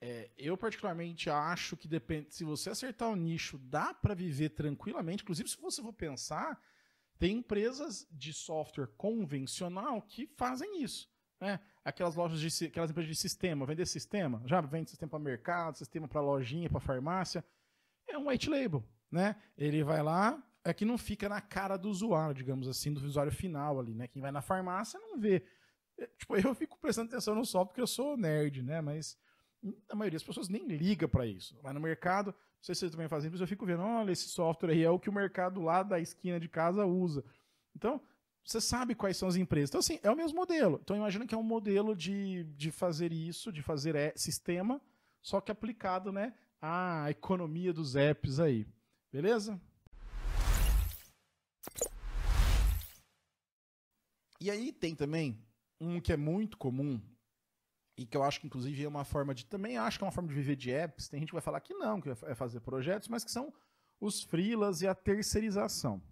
É, 0.00 0.30
eu, 0.36 0.56
particularmente, 0.56 1.30
acho 1.30 1.76
que 1.76 1.86
depende. 1.86 2.34
Se 2.34 2.42
você 2.42 2.70
acertar 2.70 3.08
o 3.08 3.14
nicho, 3.14 3.56
dá 3.56 3.94
para 3.94 4.14
viver 4.14 4.50
tranquilamente. 4.50 5.22
Inclusive, 5.22 5.48
se 5.48 5.60
você 5.60 5.80
for 5.80 5.92
pensar, 5.92 6.60
tem 7.18 7.38
empresas 7.38 8.04
de 8.10 8.32
software 8.32 8.88
convencional 8.96 10.02
que 10.02 10.26
fazem 10.26 10.82
isso. 10.82 11.08
Né? 11.40 11.60
Aquelas 11.84 12.16
lojas 12.16 12.40
de 12.40 12.66
aquelas 12.66 12.90
empresas 12.90 13.14
de 13.14 13.20
sistema, 13.20 13.64
vender 13.64 13.86
sistema, 13.86 14.42
já 14.44 14.60
vende 14.60 14.90
sistema 14.90 15.10
para 15.10 15.18
mercado, 15.20 15.78
sistema 15.78 16.08
para 16.08 16.20
lojinha, 16.20 16.68
para 16.68 16.80
farmácia 16.80 17.44
é 18.08 18.18
um 18.18 18.28
white 18.28 18.48
label, 18.48 18.84
né? 19.10 19.36
Ele 19.56 19.82
vai 19.82 20.02
lá, 20.02 20.42
é 20.64 20.72
que 20.72 20.84
não 20.84 20.96
fica 20.96 21.28
na 21.28 21.40
cara 21.40 21.76
do 21.76 21.88
usuário, 21.88 22.34
digamos 22.34 22.68
assim, 22.68 22.92
do 22.92 23.04
usuário 23.04 23.32
final 23.32 23.78
ali, 23.78 23.94
né? 23.94 24.08
Quem 24.08 24.22
vai 24.22 24.30
na 24.30 24.40
farmácia 24.40 24.98
não 24.98 25.18
vê. 25.18 25.44
É, 25.98 26.06
tipo, 26.18 26.36
eu 26.36 26.54
fico 26.54 26.78
prestando 26.78 27.08
atenção 27.08 27.34
no 27.34 27.44
software 27.44 27.68
porque 27.68 27.80
eu 27.80 27.86
sou 27.86 28.16
nerd, 28.16 28.62
né? 28.62 28.80
Mas 28.80 29.18
a 29.88 29.94
maioria 29.94 30.16
das 30.18 30.26
pessoas 30.26 30.48
nem 30.48 30.66
liga 30.66 31.08
para 31.08 31.26
isso. 31.26 31.58
Vai 31.62 31.72
no 31.72 31.80
mercado, 31.80 32.28
não 32.28 32.34
sei 32.60 32.74
se 32.74 32.80
você 32.80 32.90
também 32.90 33.08
faz 33.08 33.24
isso, 33.24 33.32
mas 33.32 33.40
eu 33.40 33.46
fico 33.46 33.66
vendo, 33.66 33.82
olha, 33.82 34.12
esse 34.12 34.28
software 34.28 34.70
aí 34.70 34.82
é 34.82 34.90
o 34.90 34.98
que 34.98 35.10
o 35.10 35.12
mercado 35.12 35.60
lá 35.60 35.82
da 35.82 35.98
esquina 35.98 36.38
de 36.38 36.48
casa 36.48 36.84
usa. 36.84 37.24
Então, 37.74 38.00
você 38.44 38.60
sabe 38.60 38.94
quais 38.94 39.16
são 39.16 39.28
as 39.28 39.36
empresas. 39.36 39.70
Então, 39.70 39.80
assim, 39.80 39.98
é 40.02 40.10
o 40.10 40.16
mesmo 40.16 40.38
modelo. 40.38 40.78
Então, 40.82 40.96
imagina 40.96 41.26
que 41.26 41.34
é 41.34 41.38
um 41.38 41.42
modelo 41.42 41.96
de, 41.96 42.44
de 42.56 42.70
fazer 42.70 43.12
isso, 43.12 43.52
de 43.52 43.62
fazer 43.62 43.96
é, 43.96 44.12
sistema, 44.16 44.80
só 45.20 45.40
que 45.40 45.50
aplicado, 45.50 46.12
né? 46.12 46.32
a 46.60 47.10
economia 47.10 47.72
dos 47.72 47.96
apps 47.96 48.40
aí. 48.40 48.66
Beleza? 49.12 49.60
E 54.40 54.50
aí 54.50 54.72
tem 54.72 54.94
também 54.94 55.40
um 55.80 56.00
que 56.00 56.12
é 56.12 56.16
muito 56.16 56.56
comum 56.56 57.00
e 57.96 58.04
que 58.04 58.16
eu 58.16 58.22
acho 58.22 58.40
que 58.40 58.46
inclusive 58.46 58.84
é 58.84 58.88
uma 58.88 59.04
forma 59.04 59.34
de 59.34 59.46
também 59.46 59.78
acho 59.78 59.98
que 59.98 60.04
é 60.04 60.06
uma 60.06 60.12
forma 60.12 60.28
de 60.28 60.34
viver 60.34 60.56
de 60.56 60.70
apps. 60.70 61.08
Tem 61.08 61.20
gente 61.20 61.28
que 61.28 61.34
vai 61.34 61.42
falar 61.42 61.60
que 61.60 61.74
não, 61.74 62.00
que 62.00 62.10
é 62.10 62.34
fazer 62.34 62.60
projetos, 62.60 63.08
mas 63.08 63.24
que 63.24 63.30
são 63.30 63.52
os 64.00 64.22
freelas 64.22 64.82
e 64.82 64.86
a 64.86 64.94
terceirização. 64.94 66.02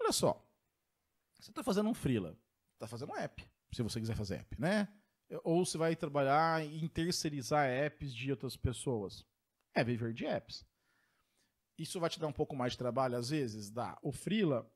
Olha 0.00 0.12
só, 0.12 0.42
você 1.38 1.50
está 1.50 1.62
fazendo 1.62 1.88
um 1.88 1.94
freela, 1.94 2.38
está 2.74 2.86
fazendo 2.86 3.12
um 3.12 3.16
app, 3.16 3.46
se 3.72 3.82
você 3.82 4.00
quiser 4.00 4.16
fazer 4.16 4.36
app, 4.36 4.60
né? 4.60 4.88
Ou 5.44 5.64
você 5.64 5.76
vai 5.76 5.94
trabalhar 5.94 6.64
em 6.64 6.88
terceirizar 6.88 7.68
apps 7.68 8.14
de 8.14 8.30
outras 8.30 8.56
pessoas 8.56 9.26
é 9.74 9.84
viver 9.84 10.12
de 10.12 10.26
apps. 10.26 10.66
Isso 11.76 12.00
vai 12.00 12.10
te 12.10 12.18
dar 12.18 12.26
um 12.26 12.32
pouco 12.32 12.56
mais 12.56 12.72
de 12.72 12.78
trabalho, 12.78 13.16
às 13.16 13.28
vezes? 13.30 13.70
Dá. 13.70 13.96
O 14.02 14.10
Freela, 14.10 14.68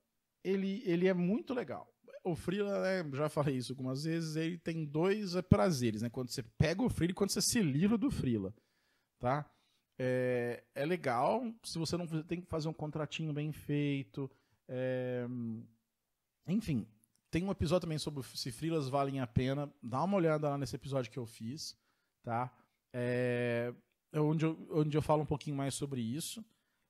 ele, 0.44 0.82
ele 0.84 1.08
é 1.08 1.14
muito 1.14 1.52
legal. 1.52 1.91
O 2.24 2.36
Freela, 2.36 2.80
né, 2.82 3.10
já 3.14 3.28
falei 3.28 3.56
isso 3.56 3.72
algumas 3.72 4.04
vezes, 4.04 4.36
ele 4.36 4.56
tem 4.56 4.84
dois 4.84 5.34
prazeres, 5.48 6.02
né? 6.02 6.08
Quando 6.08 6.30
você 6.30 6.42
pega 6.56 6.82
o 6.82 6.88
Freela 6.88 7.10
e 7.10 7.14
quando 7.14 7.30
você 7.30 7.42
se 7.42 7.60
livra 7.60 7.98
do 7.98 8.10
Freela, 8.10 8.54
tá? 9.18 9.50
é, 9.98 10.64
é 10.74 10.84
legal 10.84 11.44
se 11.62 11.78
você 11.78 11.96
não 11.96 12.06
tem 12.24 12.40
que 12.40 12.48
fazer 12.48 12.68
um 12.68 12.72
contratinho 12.72 13.32
bem 13.32 13.52
feito. 13.52 14.30
É, 14.68 15.26
enfim, 16.46 16.86
tem 17.30 17.44
um 17.44 17.50
episódio 17.50 17.82
também 17.82 17.98
sobre 17.98 18.22
se 18.22 18.50
frilas 18.50 18.88
valem 18.88 19.20
a 19.20 19.26
pena. 19.26 19.72
Dá 19.80 20.02
uma 20.02 20.16
olhada 20.16 20.48
lá 20.48 20.58
nesse 20.58 20.74
episódio 20.74 21.10
que 21.10 21.18
eu 21.18 21.26
fiz, 21.26 21.76
tá? 22.22 22.52
É, 22.92 23.72
onde, 24.14 24.44
eu, 24.44 24.68
onde 24.70 24.96
eu 24.96 25.02
falo 25.02 25.22
um 25.22 25.26
pouquinho 25.26 25.56
mais 25.56 25.74
sobre 25.74 26.00
isso. 26.00 26.44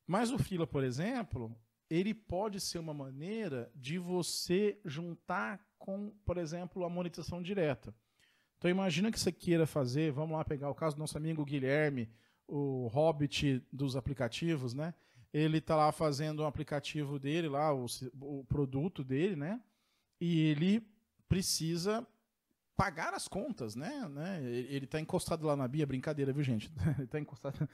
Mas 0.07 0.31
o 0.31 0.39
frila, 0.39 0.67
por 0.67 0.83
exemplo, 0.83 1.55
ele 1.93 2.15
pode 2.15 2.59
ser 2.59 2.79
uma 2.79 2.95
maneira 2.95 3.71
de 3.75 3.99
você 3.99 4.81
juntar 4.83 5.61
com, 5.79 6.11
por 6.25 6.39
exemplo, 6.39 6.87
a 6.87 6.89
monetização 6.89 7.43
direta. 7.43 7.95
Então 8.57 8.71
imagina 8.71 9.13
que 9.13 9.21
você 9.21 9.31
queira 9.31 9.67
fazer, 9.67 10.11
vamos 10.11 10.35
lá 10.35 10.43
pegar 10.43 10.71
o 10.71 10.75
caso 10.75 10.97
do 10.97 11.01
nosso 11.01 11.19
amigo 11.19 11.45
Guilherme, 11.45 12.09
o 12.49 12.87
hobbit 12.87 13.63
dos 13.71 13.95
aplicativos, 13.95 14.73
né? 14.73 14.95
Ele 15.35 15.59
está 15.59 15.77
lá 15.77 15.93
fazendo 15.93 16.43
um 16.43 16.47
aplicativo 16.47 17.19
dele, 17.19 17.47
lá 17.47 17.75
o, 17.75 17.85
o 18.23 18.43
produto 18.45 19.05
dele, 19.05 19.37
né? 19.37 19.61
E 20.19 20.41
ele 20.47 20.83
precisa 21.29 22.07
pagar 22.75 23.13
as 23.13 23.29
contas, 23.29 23.77
né? 23.77 24.09
né? 24.09 24.43
Ele 24.43 24.87
está 24.87 24.99
encostado 24.99 25.47
lá 25.47 25.55
na 25.55 25.69
Bia, 25.69 25.87
brincadeira, 25.87 26.33
viu, 26.33 26.43
gente? 26.43 26.73
ele 26.97 27.05
está 27.05 27.21
encostado, 27.21 27.69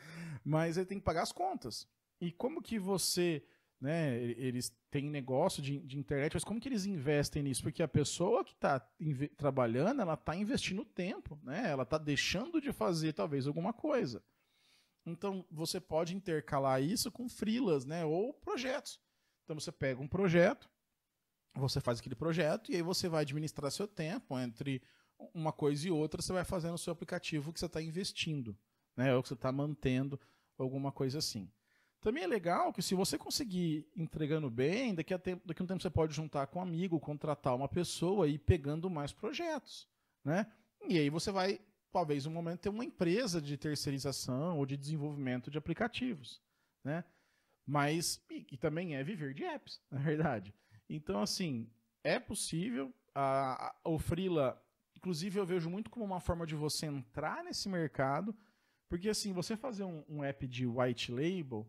mas 0.45 0.77
ele 0.77 0.87
tem 0.87 0.99
que 0.99 1.05
pagar 1.05 1.23
as 1.23 1.31
contas. 1.31 1.87
E 2.21 2.33
como 2.33 2.61
que 2.61 2.81
você, 2.81 3.45
né? 3.81 4.17
Eles 4.21 4.73
têm 4.91 5.09
negócio 5.09 5.63
de, 5.63 5.79
de 5.81 5.99
internet, 5.99 6.35
mas 6.35 6.45
como 6.45 6.61
que 6.61 6.69
eles 6.69 6.85
investem 6.85 7.43
nisso? 7.43 7.63
Porque 7.63 7.83
a 7.83 7.89
pessoa 7.89 8.45
que 8.45 8.53
está 8.53 8.81
trabalhando, 9.37 10.03
ela 10.03 10.15
está 10.15 10.35
investindo 10.35 10.85
tempo, 10.85 11.39
né? 11.43 11.71
Ela 11.71 11.85
está 11.85 11.97
deixando 11.99 12.61
de 12.61 12.73
fazer 12.73 13.13
talvez 13.13 13.47
alguma 13.47 13.73
coisa. 13.73 14.23
Então, 15.07 15.45
você 15.51 15.81
pode 15.81 16.15
intercalar 16.15 16.83
isso 16.83 17.11
com 17.11 17.29
frilas, 17.29 17.85
né? 17.85 18.05
Ou 18.05 18.35
projetos. 18.35 19.01
Então, 19.45 19.59
você 19.59 19.73
pega 19.73 20.03
um 20.03 20.09
projeto, 20.09 20.69
você 21.55 21.81
faz 21.81 22.01
aquele 22.01 22.15
projeto 22.15 22.71
e 22.71 22.77
aí 22.77 22.83
você 22.83 23.09
vai 23.09 23.23
administrar 23.23 23.71
seu 23.71 23.89
tempo 23.89 24.39
entre 24.39 24.83
uma 25.33 25.53
coisa 25.53 25.89
e 25.89 25.91
outra, 25.91 26.21
você 26.23 26.33
vai 26.33 26.45
fazendo 26.45 26.75
o 26.75 26.79
seu 26.79 26.93
aplicativo 26.93 27.53
que 27.53 27.59
você 27.59 27.67
está 27.67 27.81
investindo, 27.81 28.57
né? 28.97 29.15
Ou 29.15 29.23
que 29.23 29.29
você 29.29 29.35
está 29.35 29.51
mantendo, 29.51 30.21
alguma 30.57 30.93
coisa 30.93 31.19
assim. 31.19 31.51
Também 32.01 32.23
é 32.23 32.27
legal 32.27 32.73
que 32.73 32.81
se 32.81 32.95
você 32.95 33.19
conseguir 33.19 33.89
entregando 33.97 34.49
bem, 34.49 34.95
daqui 34.95 35.13
a, 35.13 35.19
tempo, 35.19 35.47
daqui 35.47 35.61
a 35.61 35.65
um 35.65 35.67
tempo 35.67 35.83
você 35.83 35.91
pode 35.91 36.15
juntar 36.15 36.47
com 36.47 36.61
um 36.61 36.63
amigo, 36.63 37.01
contratar 37.01 37.57
uma 37.57 37.69
pessoa 37.69 38.29
e 38.29 38.35
ir 38.35 38.39
pegando 38.39 38.89
mais 38.89 39.13
projetos, 39.13 39.89
né? 40.25 40.47
E 40.89 40.97
aí 40.97 41.11
você 41.11 41.33
vai 41.33 41.61
talvez 41.91 42.27
um 42.27 42.31
momento 42.31 42.61
ter 42.61 42.69
uma 42.69 42.85
empresa 42.85 43.43
de 43.43 43.57
terceirização 43.57 44.59
ou 44.59 44.67
de 44.67 44.77
desenvolvimento 44.77 45.51
de 45.51 45.59
aplicativos, 45.59 46.41
né? 46.85 47.05
Mas 47.67 48.25
e, 48.31 48.47
e 48.53 48.57
também 48.57 48.95
é 48.95 49.03
viver 49.03 49.35
de 49.35 49.45
apps, 49.45 49.81
na 49.91 49.99
verdade. 49.99 50.55
Então 50.89 51.21
assim 51.21 51.69
é 52.05 52.21
possível. 52.21 52.95
A, 53.13 53.75
a, 53.85 53.91
o 53.91 53.99
freela, 53.99 54.63
inclusive 54.97 55.41
eu 55.41 55.45
vejo 55.47 55.69
muito 55.69 55.91
como 55.91 56.05
uma 56.05 56.21
forma 56.21 56.47
de 56.47 56.55
você 56.55 56.87
entrar 56.87 57.43
nesse 57.43 57.69
mercado, 57.69 58.37
porque 58.89 59.09
assim 59.09 59.33
você 59.33 59.57
fazer 59.57 59.83
um, 59.83 60.05
um 60.09 60.23
app 60.23 60.47
de 60.47 60.65
white 60.65 61.11
label, 61.11 61.69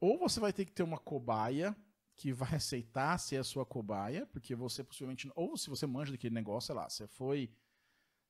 ou 0.00 0.18
você 0.18 0.40
vai 0.40 0.52
ter 0.52 0.64
que 0.64 0.72
ter 0.72 0.82
uma 0.82 0.98
cobaia 0.98 1.76
que 2.14 2.32
vai 2.32 2.54
aceitar 2.54 3.18
ser 3.18 3.36
a 3.36 3.44
sua 3.44 3.66
cobaia, 3.66 4.26
porque 4.26 4.54
você 4.54 4.82
possivelmente, 4.82 5.30
ou 5.34 5.56
se 5.56 5.68
você 5.68 5.86
manja 5.86 6.12
daquele 6.12 6.34
negócio, 6.34 6.68
sei 6.68 6.74
lá, 6.74 6.88
você 6.88 7.06
foi 7.06 7.50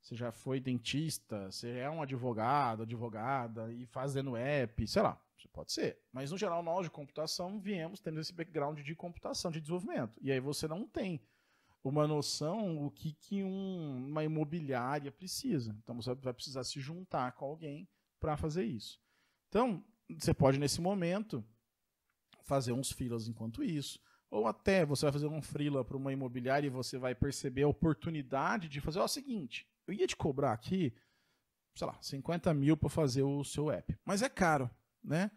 você 0.00 0.14
já 0.14 0.30
foi 0.30 0.60
dentista, 0.60 1.50
você 1.50 1.78
é 1.78 1.90
um 1.90 2.00
advogado, 2.00 2.84
advogada, 2.84 3.72
e 3.72 3.86
fazendo 3.86 4.36
app, 4.36 4.86
sei 4.86 5.02
lá, 5.02 5.20
pode 5.56 5.72
ser. 5.72 5.98
Mas, 6.12 6.30
no 6.30 6.36
geral, 6.36 6.62
nós 6.62 6.84
de 6.84 6.90
computação 6.90 7.58
viemos 7.58 7.98
tendo 7.98 8.20
esse 8.20 8.32
background 8.32 8.78
de 8.80 8.94
computação, 8.94 9.50
de 9.50 9.60
desenvolvimento. 9.60 10.18
E 10.20 10.30
aí 10.30 10.38
você 10.38 10.68
não 10.68 10.86
tem 10.86 11.20
uma 11.82 12.06
noção 12.06 12.84
o 12.84 12.90
que, 12.90 13.14
que 13.14 13.42
um, 13.42 14.06
uma 14.08 14.22
imobiliária 14.22 15.10
precisa. 15.10 15.74
Então, 15.82 15.96
você 15.96 16.14
vai 16.14 16.34
precisar 16.34 16.62
se 16.62 16.78
juntar 16.78 17.32
com 17.32 17.46
alguém 17.46 17.88
para 18.20 18.36
fazer 18.36 18.64
isso. 18.64 19.00
Então, 19.48 19.82
você 20.18 20.34
pode, 20.34 20.58
nesse 20.58 20.80
momento, 20.80 21.42
fazer 22.46 22.72
uns 22.72 22.90
filas 22.90 23.28
enquanto 23.28 23.62
isso. 23.62 24.00
Ou 24.30 24.46
até 24.46 24.84
você 24.84 25.06
vai 25.06 25.12
fazer 25.12 25.26
um 25.26 25.42
freela 25.42 25.84
para 25.84 25.96
uma 25.96 26.12
imobiliária 26.12 26.66
e 26.66 26.70
você 26.70 26.98
vai 26.98 27.14
perceber 27.14 27.62
a 27.62 27.68
oportunidade 27.68 28.68
de 28.68 28.80
fazer 28.80 28.98
ó, 28.98 29.04
o 29.04 29.08
seguinte: 29.08 29.68
eu 29.86 29.94
ia 29.94 30.06
te 30.06 30.16
cobrar 30.16 30.52
aqui, 30.52 30.94
sei 31.74 31.86
lá, 31.86 31.96
50 32.00 32.52
mil 32.54 32.76
para 32.76 32.88
fazer 32.88 33.22
o 33.22 33.44
seu 33.44 33.70
app. 33.70 33.96
Mas 34.04 34.22
é 34.22 34.28
caro, 34.28 34.70
né? 35.02 35.30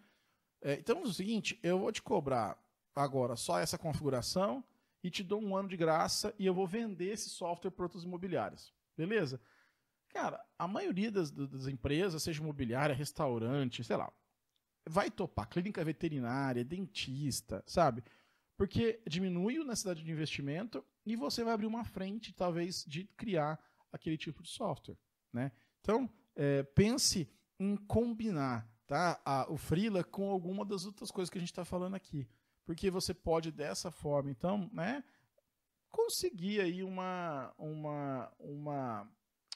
É, 0.61 0.73
então 0.73 0.99
é 0.99 1.01
o 1.03 1.13
seguinte, 1.13 1.59
eu 1.63 1.79
vou 1.79 1.91
te 1.91 2.01
cobrar 2.01 2.57
agora 2.95 3.35
só 3.35 3.59
essa 3.59 3.77
configuração 3.77 4.63
e 5.03 5.09
te 5.09 5.23
dou 5.23 5.41
um 5.41 5.55
ano 5.55 5.69
de 5.69 5.77
graça 5.77 6.33
e 6.37 6.45
eu 6.45 6.53
vou 6.53 6.67
vender 6.67 7.13
esse 7.13 7.29
software 7.29 7.71
para 7.71 7.85
outros 7.85 8.03
imobiliários. 8.03 8.73
Beleza? 8.97 9.39
Cara, 10.09 10.43
a 10.57 10.67
maioria 10.67 11.11
das, 11.11 11.31
das 11.31 11.67
empresas, 11.67 12.21
seja 12.23 12.41
imobiliária, 12.41 12.95
restaurante, 12.95 13.83
sei 13.83 13.95
lá, 13.95 14.11
vai 14.87 15.09
topar 15.09 15.47
clínica 15.47 15.83
veterinária, 15.83 16.63
dentista, 16.63 17.63
sabe? 17.65 18.03
Porque 18.57 19.01
diminui 19.07 19.57
a 19.57 19.63
necessidade 19.63 20.03
de 20.03 20.11
investimento 20.11 20.85
e 21.05 21.15
você 21.15 21.43
vai 21.43 21.53
abrir 21.53 21.67
uma 21.67 21.85
frente, 21.85 22.33
talvez, 22.33 22.83
de 22.85 23.05
criar 23.15 23.59
aquele 23.91 24.17
tipo 24.17 24.43
de 24.43 24.49
software. 24.49 24.97
Né? 25.31 25.51
Então, 25.79 26.09
é, 26.35 26.63
pense 26.63 27.29
em 27.59 27.75
combinar 27.75 28.69
tá, 28.85 29.21
a, 29.23 29.51
o 29.51 29.57
Freela 29.57 30.03
com 30.03 30.29
alguma 30.29 30.65
das 30.65 30.85
outras 30.85 31.11
coisas 31.11 31.29
que 31.29 31.37
a 31.37 31.41
gente 31.41 31.51
está 31.51 31.63
falando 31.63 31.95
aqui. 31.95 32.27
Porque 32.65 32.89
você 32.89 33.13
pode, 33.13 33.51
dessa 33.51 33.91
forma, 33.91 34.29
então, 34.29 34.69
né, 34.73 35.03
conseguir 35.89 36.61
aí 36.61 36.83
uma, 36.83 37.53
uma, 37.57 38.31
uma, 38.39 39.11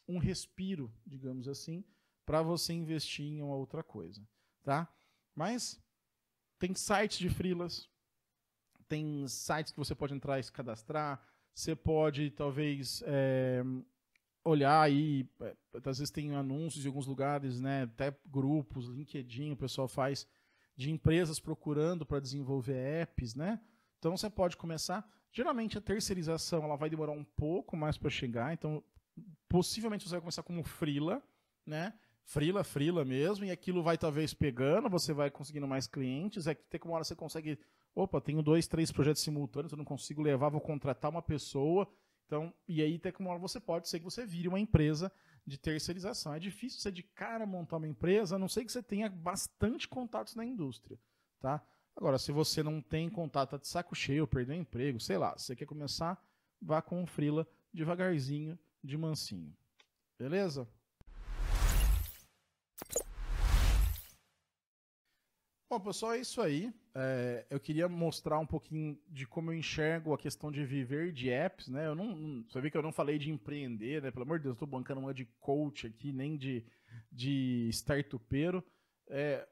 um 0.08 0.18
respiro, 0.18 0.92
digamos 1.06 1.48
assim, 1.48 1.84
para 2.26 2.42
você 2.42 2.74
investir 2.74 3.26
em 3.26 3.42
uma 3.42 3.56
outra 3.56 3.84
coisa. 3.84 4.26
Tá? 4.64 4.92
Mas 5.36 5.82
tem 6.60 6.74
sites 6.74 7.18
de 7.18 7.30
freelas, 7.30 7.90
tem 8.88 9.28
sites 9.28 9.72
que 9.72 9.80
você 9.80 9.96
pode 9.96 10.14
entrar 10.14 10.40
e 10.40 10.44
se 10.44 10.52
cadastrar, 10.52 11.22
você 11.54 11.76
pode 11.76 12.32
talvez 12.32 13.04
é, 13.06 13.64
olhar 14.44 14.82
aí, 14.82 15.30
é, 15.42 15.56
às 15.86 16.00
vezes 16.00 16.12
tem 16.12 16.36
anúncios 16.36 16.84
em 16.84 16.88
alguns 16.88 17.08
lugares, 17.08 17.60
né, 17.60 17.84
até 17.84 18.16
grupos, 18.26 18.88
LinkedIn, 18.88 19.52
o 19.52 19.58
pessoal 19.58 19.88
faz 19.88 20.28
de 20.76 20.92
empresas 20.92 21.40
procurando 21.40 22.06
para 22.06 22.20
desenvolver 22.20 22.76
apps, 22.76 23.36
né? 23.36 23.62
Então 24.00 24.18
você 24.18 24.30
pode 24.30 24.58
começar. 24.58 25.08
Geralmente 25.32 25.78
a 25.78 25.82
terceirização 25.82 26.64
ela 26.64 26.76
vai 26.76 26.90
demorar 26.90 27.12
um 27.12 27.24
pouco 27.24 27.78
mais 27.78 27.98
para 27.98 28.10
chegar, 28.10 28.54
então 28.54 28.84
possivelmente 29.48 30.04
você 30.04 30.12
vai 30.12 30.22
começar 30.22 30.44
como 30.44 30.64
freela, 30.64 31.24
né? 31.66 31.94
Freela, 32.26 32.64
freela 32.64 33.04
mesmo, 33.04 33.46
e 33.46 33.52
aquilo 33.52 33.84
vai 33.84 33.98
talvez 33.98 34.34
pegando, 34.34 34.90
você 34.90 35.14
vai 35.14 35.30
conseguindo 35.30 35.68
mais 35.68 35.88
clientes, 35.88 36.48
é 36.48 36.56
que 36.56 36.64
tem 36.70 36.80
uma 36.84 36.96
hora 36.96 37.04
você 37.04 37.16
consegue, 37.16 37.60
opa, 37.94 38.22
tenho 38.22 38.42
dois, 38.42 38.68
três 38.68 38.92
projetos 38.92 39.22
simultâneos, 39.22 39.72
eu 39.72 39.78
não 39.78 39.86
consigo 39.86 40.22
levar, 40.22 40.50
vou 40.50 40.62
contratar 40.62 41.12
uma 41.12 41.22
pessoa, 41.22 41.88
então, 42.26 42.54
e 42.68 42.82
aí 42.82 42.98
que 42.98 43.20
uma 43.20 43.32
hora 43.32 43.40
você 43.40 43.60
pode 43.60 43.88
ser 43.88 44.00
que 44.00 44.06
você 44.06 44.26
vire 44.26 44.48
uma 44.48 44.60
empresa 44.60 45.12
de 45.46 45.58
terceirização. 45.58 46.34
É 46.34 46.40
difícil 46.40 46.80
você 46.80 46.92
de 46.92 47.04
cara 47.04 47.46
montar 47.46 47.78
uma 47.78 47.88
empresa, 47.88 48.36
a 48.36 48.40
não 48.40 48.48
ser 48.48 48.64
que 48.64 48.72
você 48.72 48.82
tenha 48.82 49.10
bastante 49.10 49.88
contatos 49.88 50.34
na 50.34 50.46
indústria, 50.46 50.98
tá? 51.40 51.62
Agora, 51.96 52.18
se 52.18 52.32
você 52.32 52.64
não 52.64 52.82
tem 52.82 53.10
contato, 53.10 53.52
tá 53.52 53.58
de 53.58 53.68
saco 53.68 53.94
cheio, 53.94 54.26
perdeu 54.26 54.56
emprego, 54.56 55.00
sei 55.00 55.18
lá, 55.18 55.38
você 55.38 55.56
quer 55.56 55.66
começar, 55.66 56.20
vá 56.60 56.82
com 56.82 57.04
o 57.04 57.06
Frila 57.06 57.48
devagarzinho, 57.72 58.58
de 58.84 58.98
mansinho. 58.98 59.56
Beleza? 60.18 60.68
Bom, 65.74 65.80
pessoal, 65.80 66.14
é 66.14 66.20
isso 66.20 66.40
aí. 66.40 66.72
É, 66.94 67.48
eu 67.50 67.60
queria 67.60 67.90
mostrar 67.90 68.38
um 68.38 68.46
pouquinho 68.46 68.96
de 69.10 69.26
como 69.26 69.50
eu 69.50 69.58
enxergo 69.58 70.14
a 70.14 70.18
questão 70.20 70.52
de 70.52 70.64
viver 70.64 71.12
de 71.12 71.32
apps, 71.32 71.68
né? 71.68 71.88
Eu 71.88 71.96
não, 71.96 72.46
você 72.48 72.62
vê 72.62 72.70
que 72.70 72.78
eu 72.78 72.84
não 72.84 72.92
falei 72.92 73.18
de 73.18 73.32
empreender, 73.32 74.00
né? 74.00 74.12
Pelo 74.12 74.22
amor 74.22 74.38
de 74.38 74.44
Deus, 74.44 74.54
estou 74.54 74.68
bancando 74.68 75.02
uma 75.02 75.16
de 75.16 75.26
coach 75.40 75.88
aqui, 75.88 76.14
nem 76.14 76.38
de, 76.38 76.64
de 77.12 77.70
startupeiro. 77.72 78.64
É, 79.10 79.48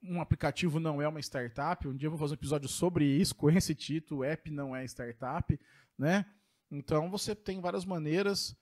um 0.00 0.20
aplicativo 0.20 0.78
não 0.78 1.02
é 1.02 1.08
uma 1.08 1.18
startup. 1.18 1.88
Um 1.88 1.96
dia 1.96 2.06
eu 2.06 2.12
vou 2.12 2.20
fazer 2.20 2.34
um 2.34 2.38
episódio 2.38 2.68
sobre 2.68 3.04
isso, 3.04 3.34
com 3.34 3.50
esse 3.50 3.74
título, 3.74 4.22
app 4.22 4.52
não 4.52 4.76
é 4.76 4.84
startup, 4.84 5.58
né? 5.98 6.26
Então 6.70 7.10
você 7.10 7.34
tem 7.34 7.60
várias 7.60 7.84
maneiras. 7.84 8.56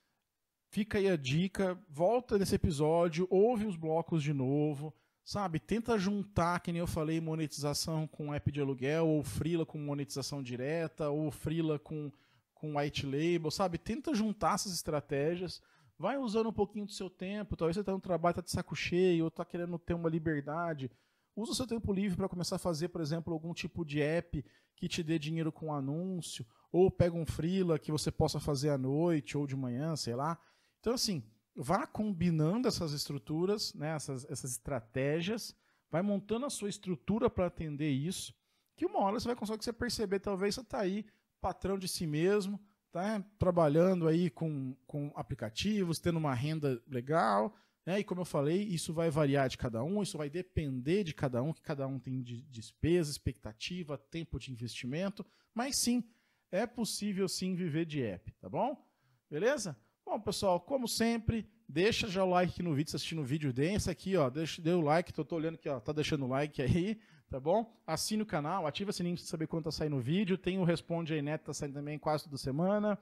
Fica 0.71 0.97
aí 0.97 1.07
a 1.07 1.17
dica, 1.17 1.79
volta 1.87 2.39
nesse 2.39 2.55
episódio, 2.55 3.27
ouve 3.29 3.67
os 3.67 3.77
blocos 3.77 4.23
de 4.23 4.33
novo 4.33 4.97
Sabe, 5.29 5.61
tenta 5.61 5.99
juntar, 5.99 6.59
que 6.61 6.73
nem 6.73 6.81
eu 6.81 6.87
falei, 6.87 7.21
monetização 7.21 8.07
com 8.07 8.33
app 8.33 8.51
de 8.51 8.63
aluguel, 8.63 9.07
ou 9.07 9.23
freela 9.23 9.67
com 9.67 9.77
monetização 9.77 10.43
direta, 10.43 11.11
ou 11.11 11.31
freela 11.31 11.79
com, 11.79 12.11
com 12.55 12.79
white 12.79 13.05
label, 13.05 13.51
sabe? 13.51 13.77
Tenta 13.77 14.15
juntar 14.15 14.55
essas 14.55 14.73
estratégias 14.73 15.61
Vai 15.99 16.17
usando 16.17 16.49
um 16.49 16.53
pouquinho 16.53 16.87
do 16.87 16.93
seu 16.93 17.11
tempo, 17.11 17.57
talvez 17.57 17.75
você 17.75 17.81
está 17.81 17.91
no 17.91 18.01
trabalho, 18.01 18.31
está 18.31 18.43
de 18.43 18.53
saco 18.53 18.77
cheio, 18.77 19.25
ou 19.25 19.29
está 19.29 19.45
querendo 19.45 19.77
ter 19.81 19.95
uma 19.95 20.09
liberdade. 20.09 20.89
Usa 21.35 21.51
o 21.51 21.55
seu 21.57 21.67
tempo 21.67 21.93
livre 21.93 22.17
para 22.17 22.29
começar 22.29 22.55
a 22.55 22.61
fazer, 22.61 22.89
por 22.89 23.01
exemplo, 23.01 23.33
algum 23.33 23.53
tipo 23.53 23.85
de 23.85 24.01
app 24.01 24.45
que 24.77 24.87
te 24.87 25.03
dê 25.03 25.19
dinheiro 25.19 25.51
com 25.51 25.75
anúncio, 25.75 26.47
ou 26.71 26.89
pega 26.89 27.17
um 27.17 27.27
freela 27.27 27.81
que 27.81 27.91
você 27.91 28.13
possa 28.13 28.39
fazer 28.39 28.71
à 28.71 28.79
noite 28.79 29.37
ou 29.37 29.45
de 29.45 29.57
manhã, 29.57 29.97
sei 29.97 30.15
lá. 30.15 30.39
Então, 30.79 30.95
assim, 30.95 31.25
vá 31.61 31.89
combinando 31.89 32.69
essas 32.69 32.93
estruturas, 32.93 33.75
né, 33.75 33.97
essas, 33.97 34.25
essas 34.31 34.53
estratégias, 34.53 35.57
vai 35.91 36.03
montando 36.03 36.47
a 36.47 36.51
sua 36.51 36.69
estrutura 36.69 37.29
para 37.29 37.47
atender 37.47 37.91
isso, 37.91 38.33
que 38.77 38.87
uma 38.87 39.01
hora 39.01 39.19
você 39.19 39.27
vai 39.27 39.35
conseguir 39.35 39.65
você 39.65 39.73
perceber, 39.73 40.21
talvez 40.21 40.55
você 40.55 40.61
está 40.61 40.79
aí 40.79 41.05
patrão 41.41 41.77
de 41.77 41.89
si 41.89 42.07
mesmo, 42.07 42.61
tá 42.93 43.21
trabalhando 43.41 44.07
aí 44.07 44.31
com, 44.31 44.77
com 44.87 45.11
aplicativos, 45.17 45.99
tendo 45.99 46.17
uma 46.19 46.33
renda 46.33 46.81
legal, 46.87 47.53
né? 47.85 47.99
E 47.99 48.05
como 48.05 48.21
eu 48.21 48.25
falei, 48.25 48.63
isso 48.63 48.95
vai 48.95 49.11
variar 49.11 49.49
de 49.49 49.59
cada 49.59 49.83
um, 49.83 50.01
isso 50.01 50.17
vai 50.17 50.31
depender 50.31 51.03
de 51.03 51.13
cada 51.13 51.43
um, 51.43 51.53
que 51.53 51.63
cada 51.63 51.89
um 51.89 51.99
tem 51.99 52.23
de 52.23 52.43
despesa, 52.43 53.11
expectativa, 53.11 53.99
tempo 53.99 54.39
de 54.39 54.53
investimento, 54.53 55.27
mas 55.53 55.77
sim, 55.77 56.05
é 56.53 56.67
possível 56.67 57.29
sim 57.29 57.57
viver 57.57 57.85
de 57.85 58.01
app, 58.01 58.33
tá 58.35 58.49
bom? 58.49 58.81
Beleza? 59.29 59.77
Bom, 60.11 60.19
pessoal, 60.19 60.59
como 60.59 60.89
sempre, 60.89 61.47
deixa 61.69 62.09
já 62.09 62.25
o 62.25 62.31
like 62.31 62.63
no 62.63 62.75
vídeo, 62.75 62.89
se 62.89 62.97
assistindo 62.97 63.21
o 63.21 63.25
vídeo, 63.27 63.53
dê 63.53 63.75
esse 63.75 63.91
aqui, 63.91 64.17
ó, 64.17 64.31
deixa, 64.31 64.63
dê 64.63 64.71
o 64.71 64.81
like, 64.81 65.13
tô, 65.13 65.23
tô 65.23 65.37
olhando 65.37 65.57
aqui, 65.57 65.69
ó, 65.69 65.79
tá 65.79 65.93
deixando 65.93 66.25
o 66.25 66.29
like 66.29 66.63
aí, 66.63 66.99
tá 67.29 67.39
bom? 67.39 67.71
Assine 67.87 68.23
o 68.23 68.27
canal, 68.27 68.67
ativa 68.67 68.89
o 68.89 68.93
sininho 68.93 69.17
para 69.17 69.27
saber 69.27 69.47
quando 69.47 69.65
tá 69.65 69.71
saindo 69.71 69.97
o 69.97 70.01
vídeo, 70.01 70.39
tem 70.39 70.59
o 70.59 70.65
Responde 70.65 71.13
aí 71.13 71.21
Neto, 71.21 71.45
tá 71.45 71.53
saindo 71.53 71.75
também 71.75 71.99
quase 71.99 72.25
toda 72.25 72.39
semana. 72.39 72.99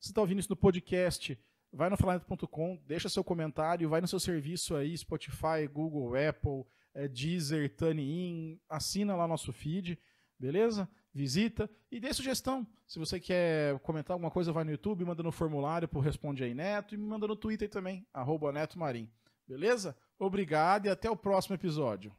Se 0.00 0.12
tá 0.12 0.20
ouvindo 0.20 0.40
isso 0.40 0.50
no 0.50 0.56
podcast, 0.56 1.38
vai 1.72 1.88
no 1.88 1.96
falaneto.com, 1.96 2.82
deixa 2.84 3.08
seu 3.08 3.22
comentário, 3.22 3.88
vai 3.88 4.00
no 4.00 4.08
seu 4.08 4.18
serviço 4.18 4.74
aí, 4.74 4.98
Spotify, 4.98 5.68
Google, 5.72 6.16
Apple, 6.16 6.64
é, 6.92 7.06
Deezer, 7.06 7.72
TuneIn, 7.76 8.58
assina 8.68 9.14
lá 9.14 9.28
nosso 9.28 9.52
feed, 9.52 9.96
beleza? 10.36 10.88
Visita 11.18 11.68
e 11.90 11.98
dê 11.98 12.14
sugestão. 12.14 12.64
Se 12.86 12.98
você 12.98 13.18
quer 13.18 13.76
comentar 13.80 14.14
alguma 14.14 14.30
coisa, 14.30 14.52
vai 14.52 14.62
no 14.62 14.70
YouTube, 14.70 15.04
manda 15.04 15.22
no 15.22 15.32
formulário 15.32 15.88
para 15.88 16.00
Responde 16.00 16.44
aí 16.44 16.54
Neto 16.54 16.94
e 16.94 16.98
me 16.98 17.04
manda 17.04 17.26
no 17.26 17.34
Twitter 17.34 17.68
também, 17.68 18.06
arroba 18.14 18.52
Neto 18.52 18.78
Marim. 18.78 19.10
Beleza? 19.46 19.96
Obrigado 20.16 20.86
e 20.86 20.88
até 20.88 21.10
o 21.10 21.16
próximo 21.16 21.56
episódio. 21.56 22.12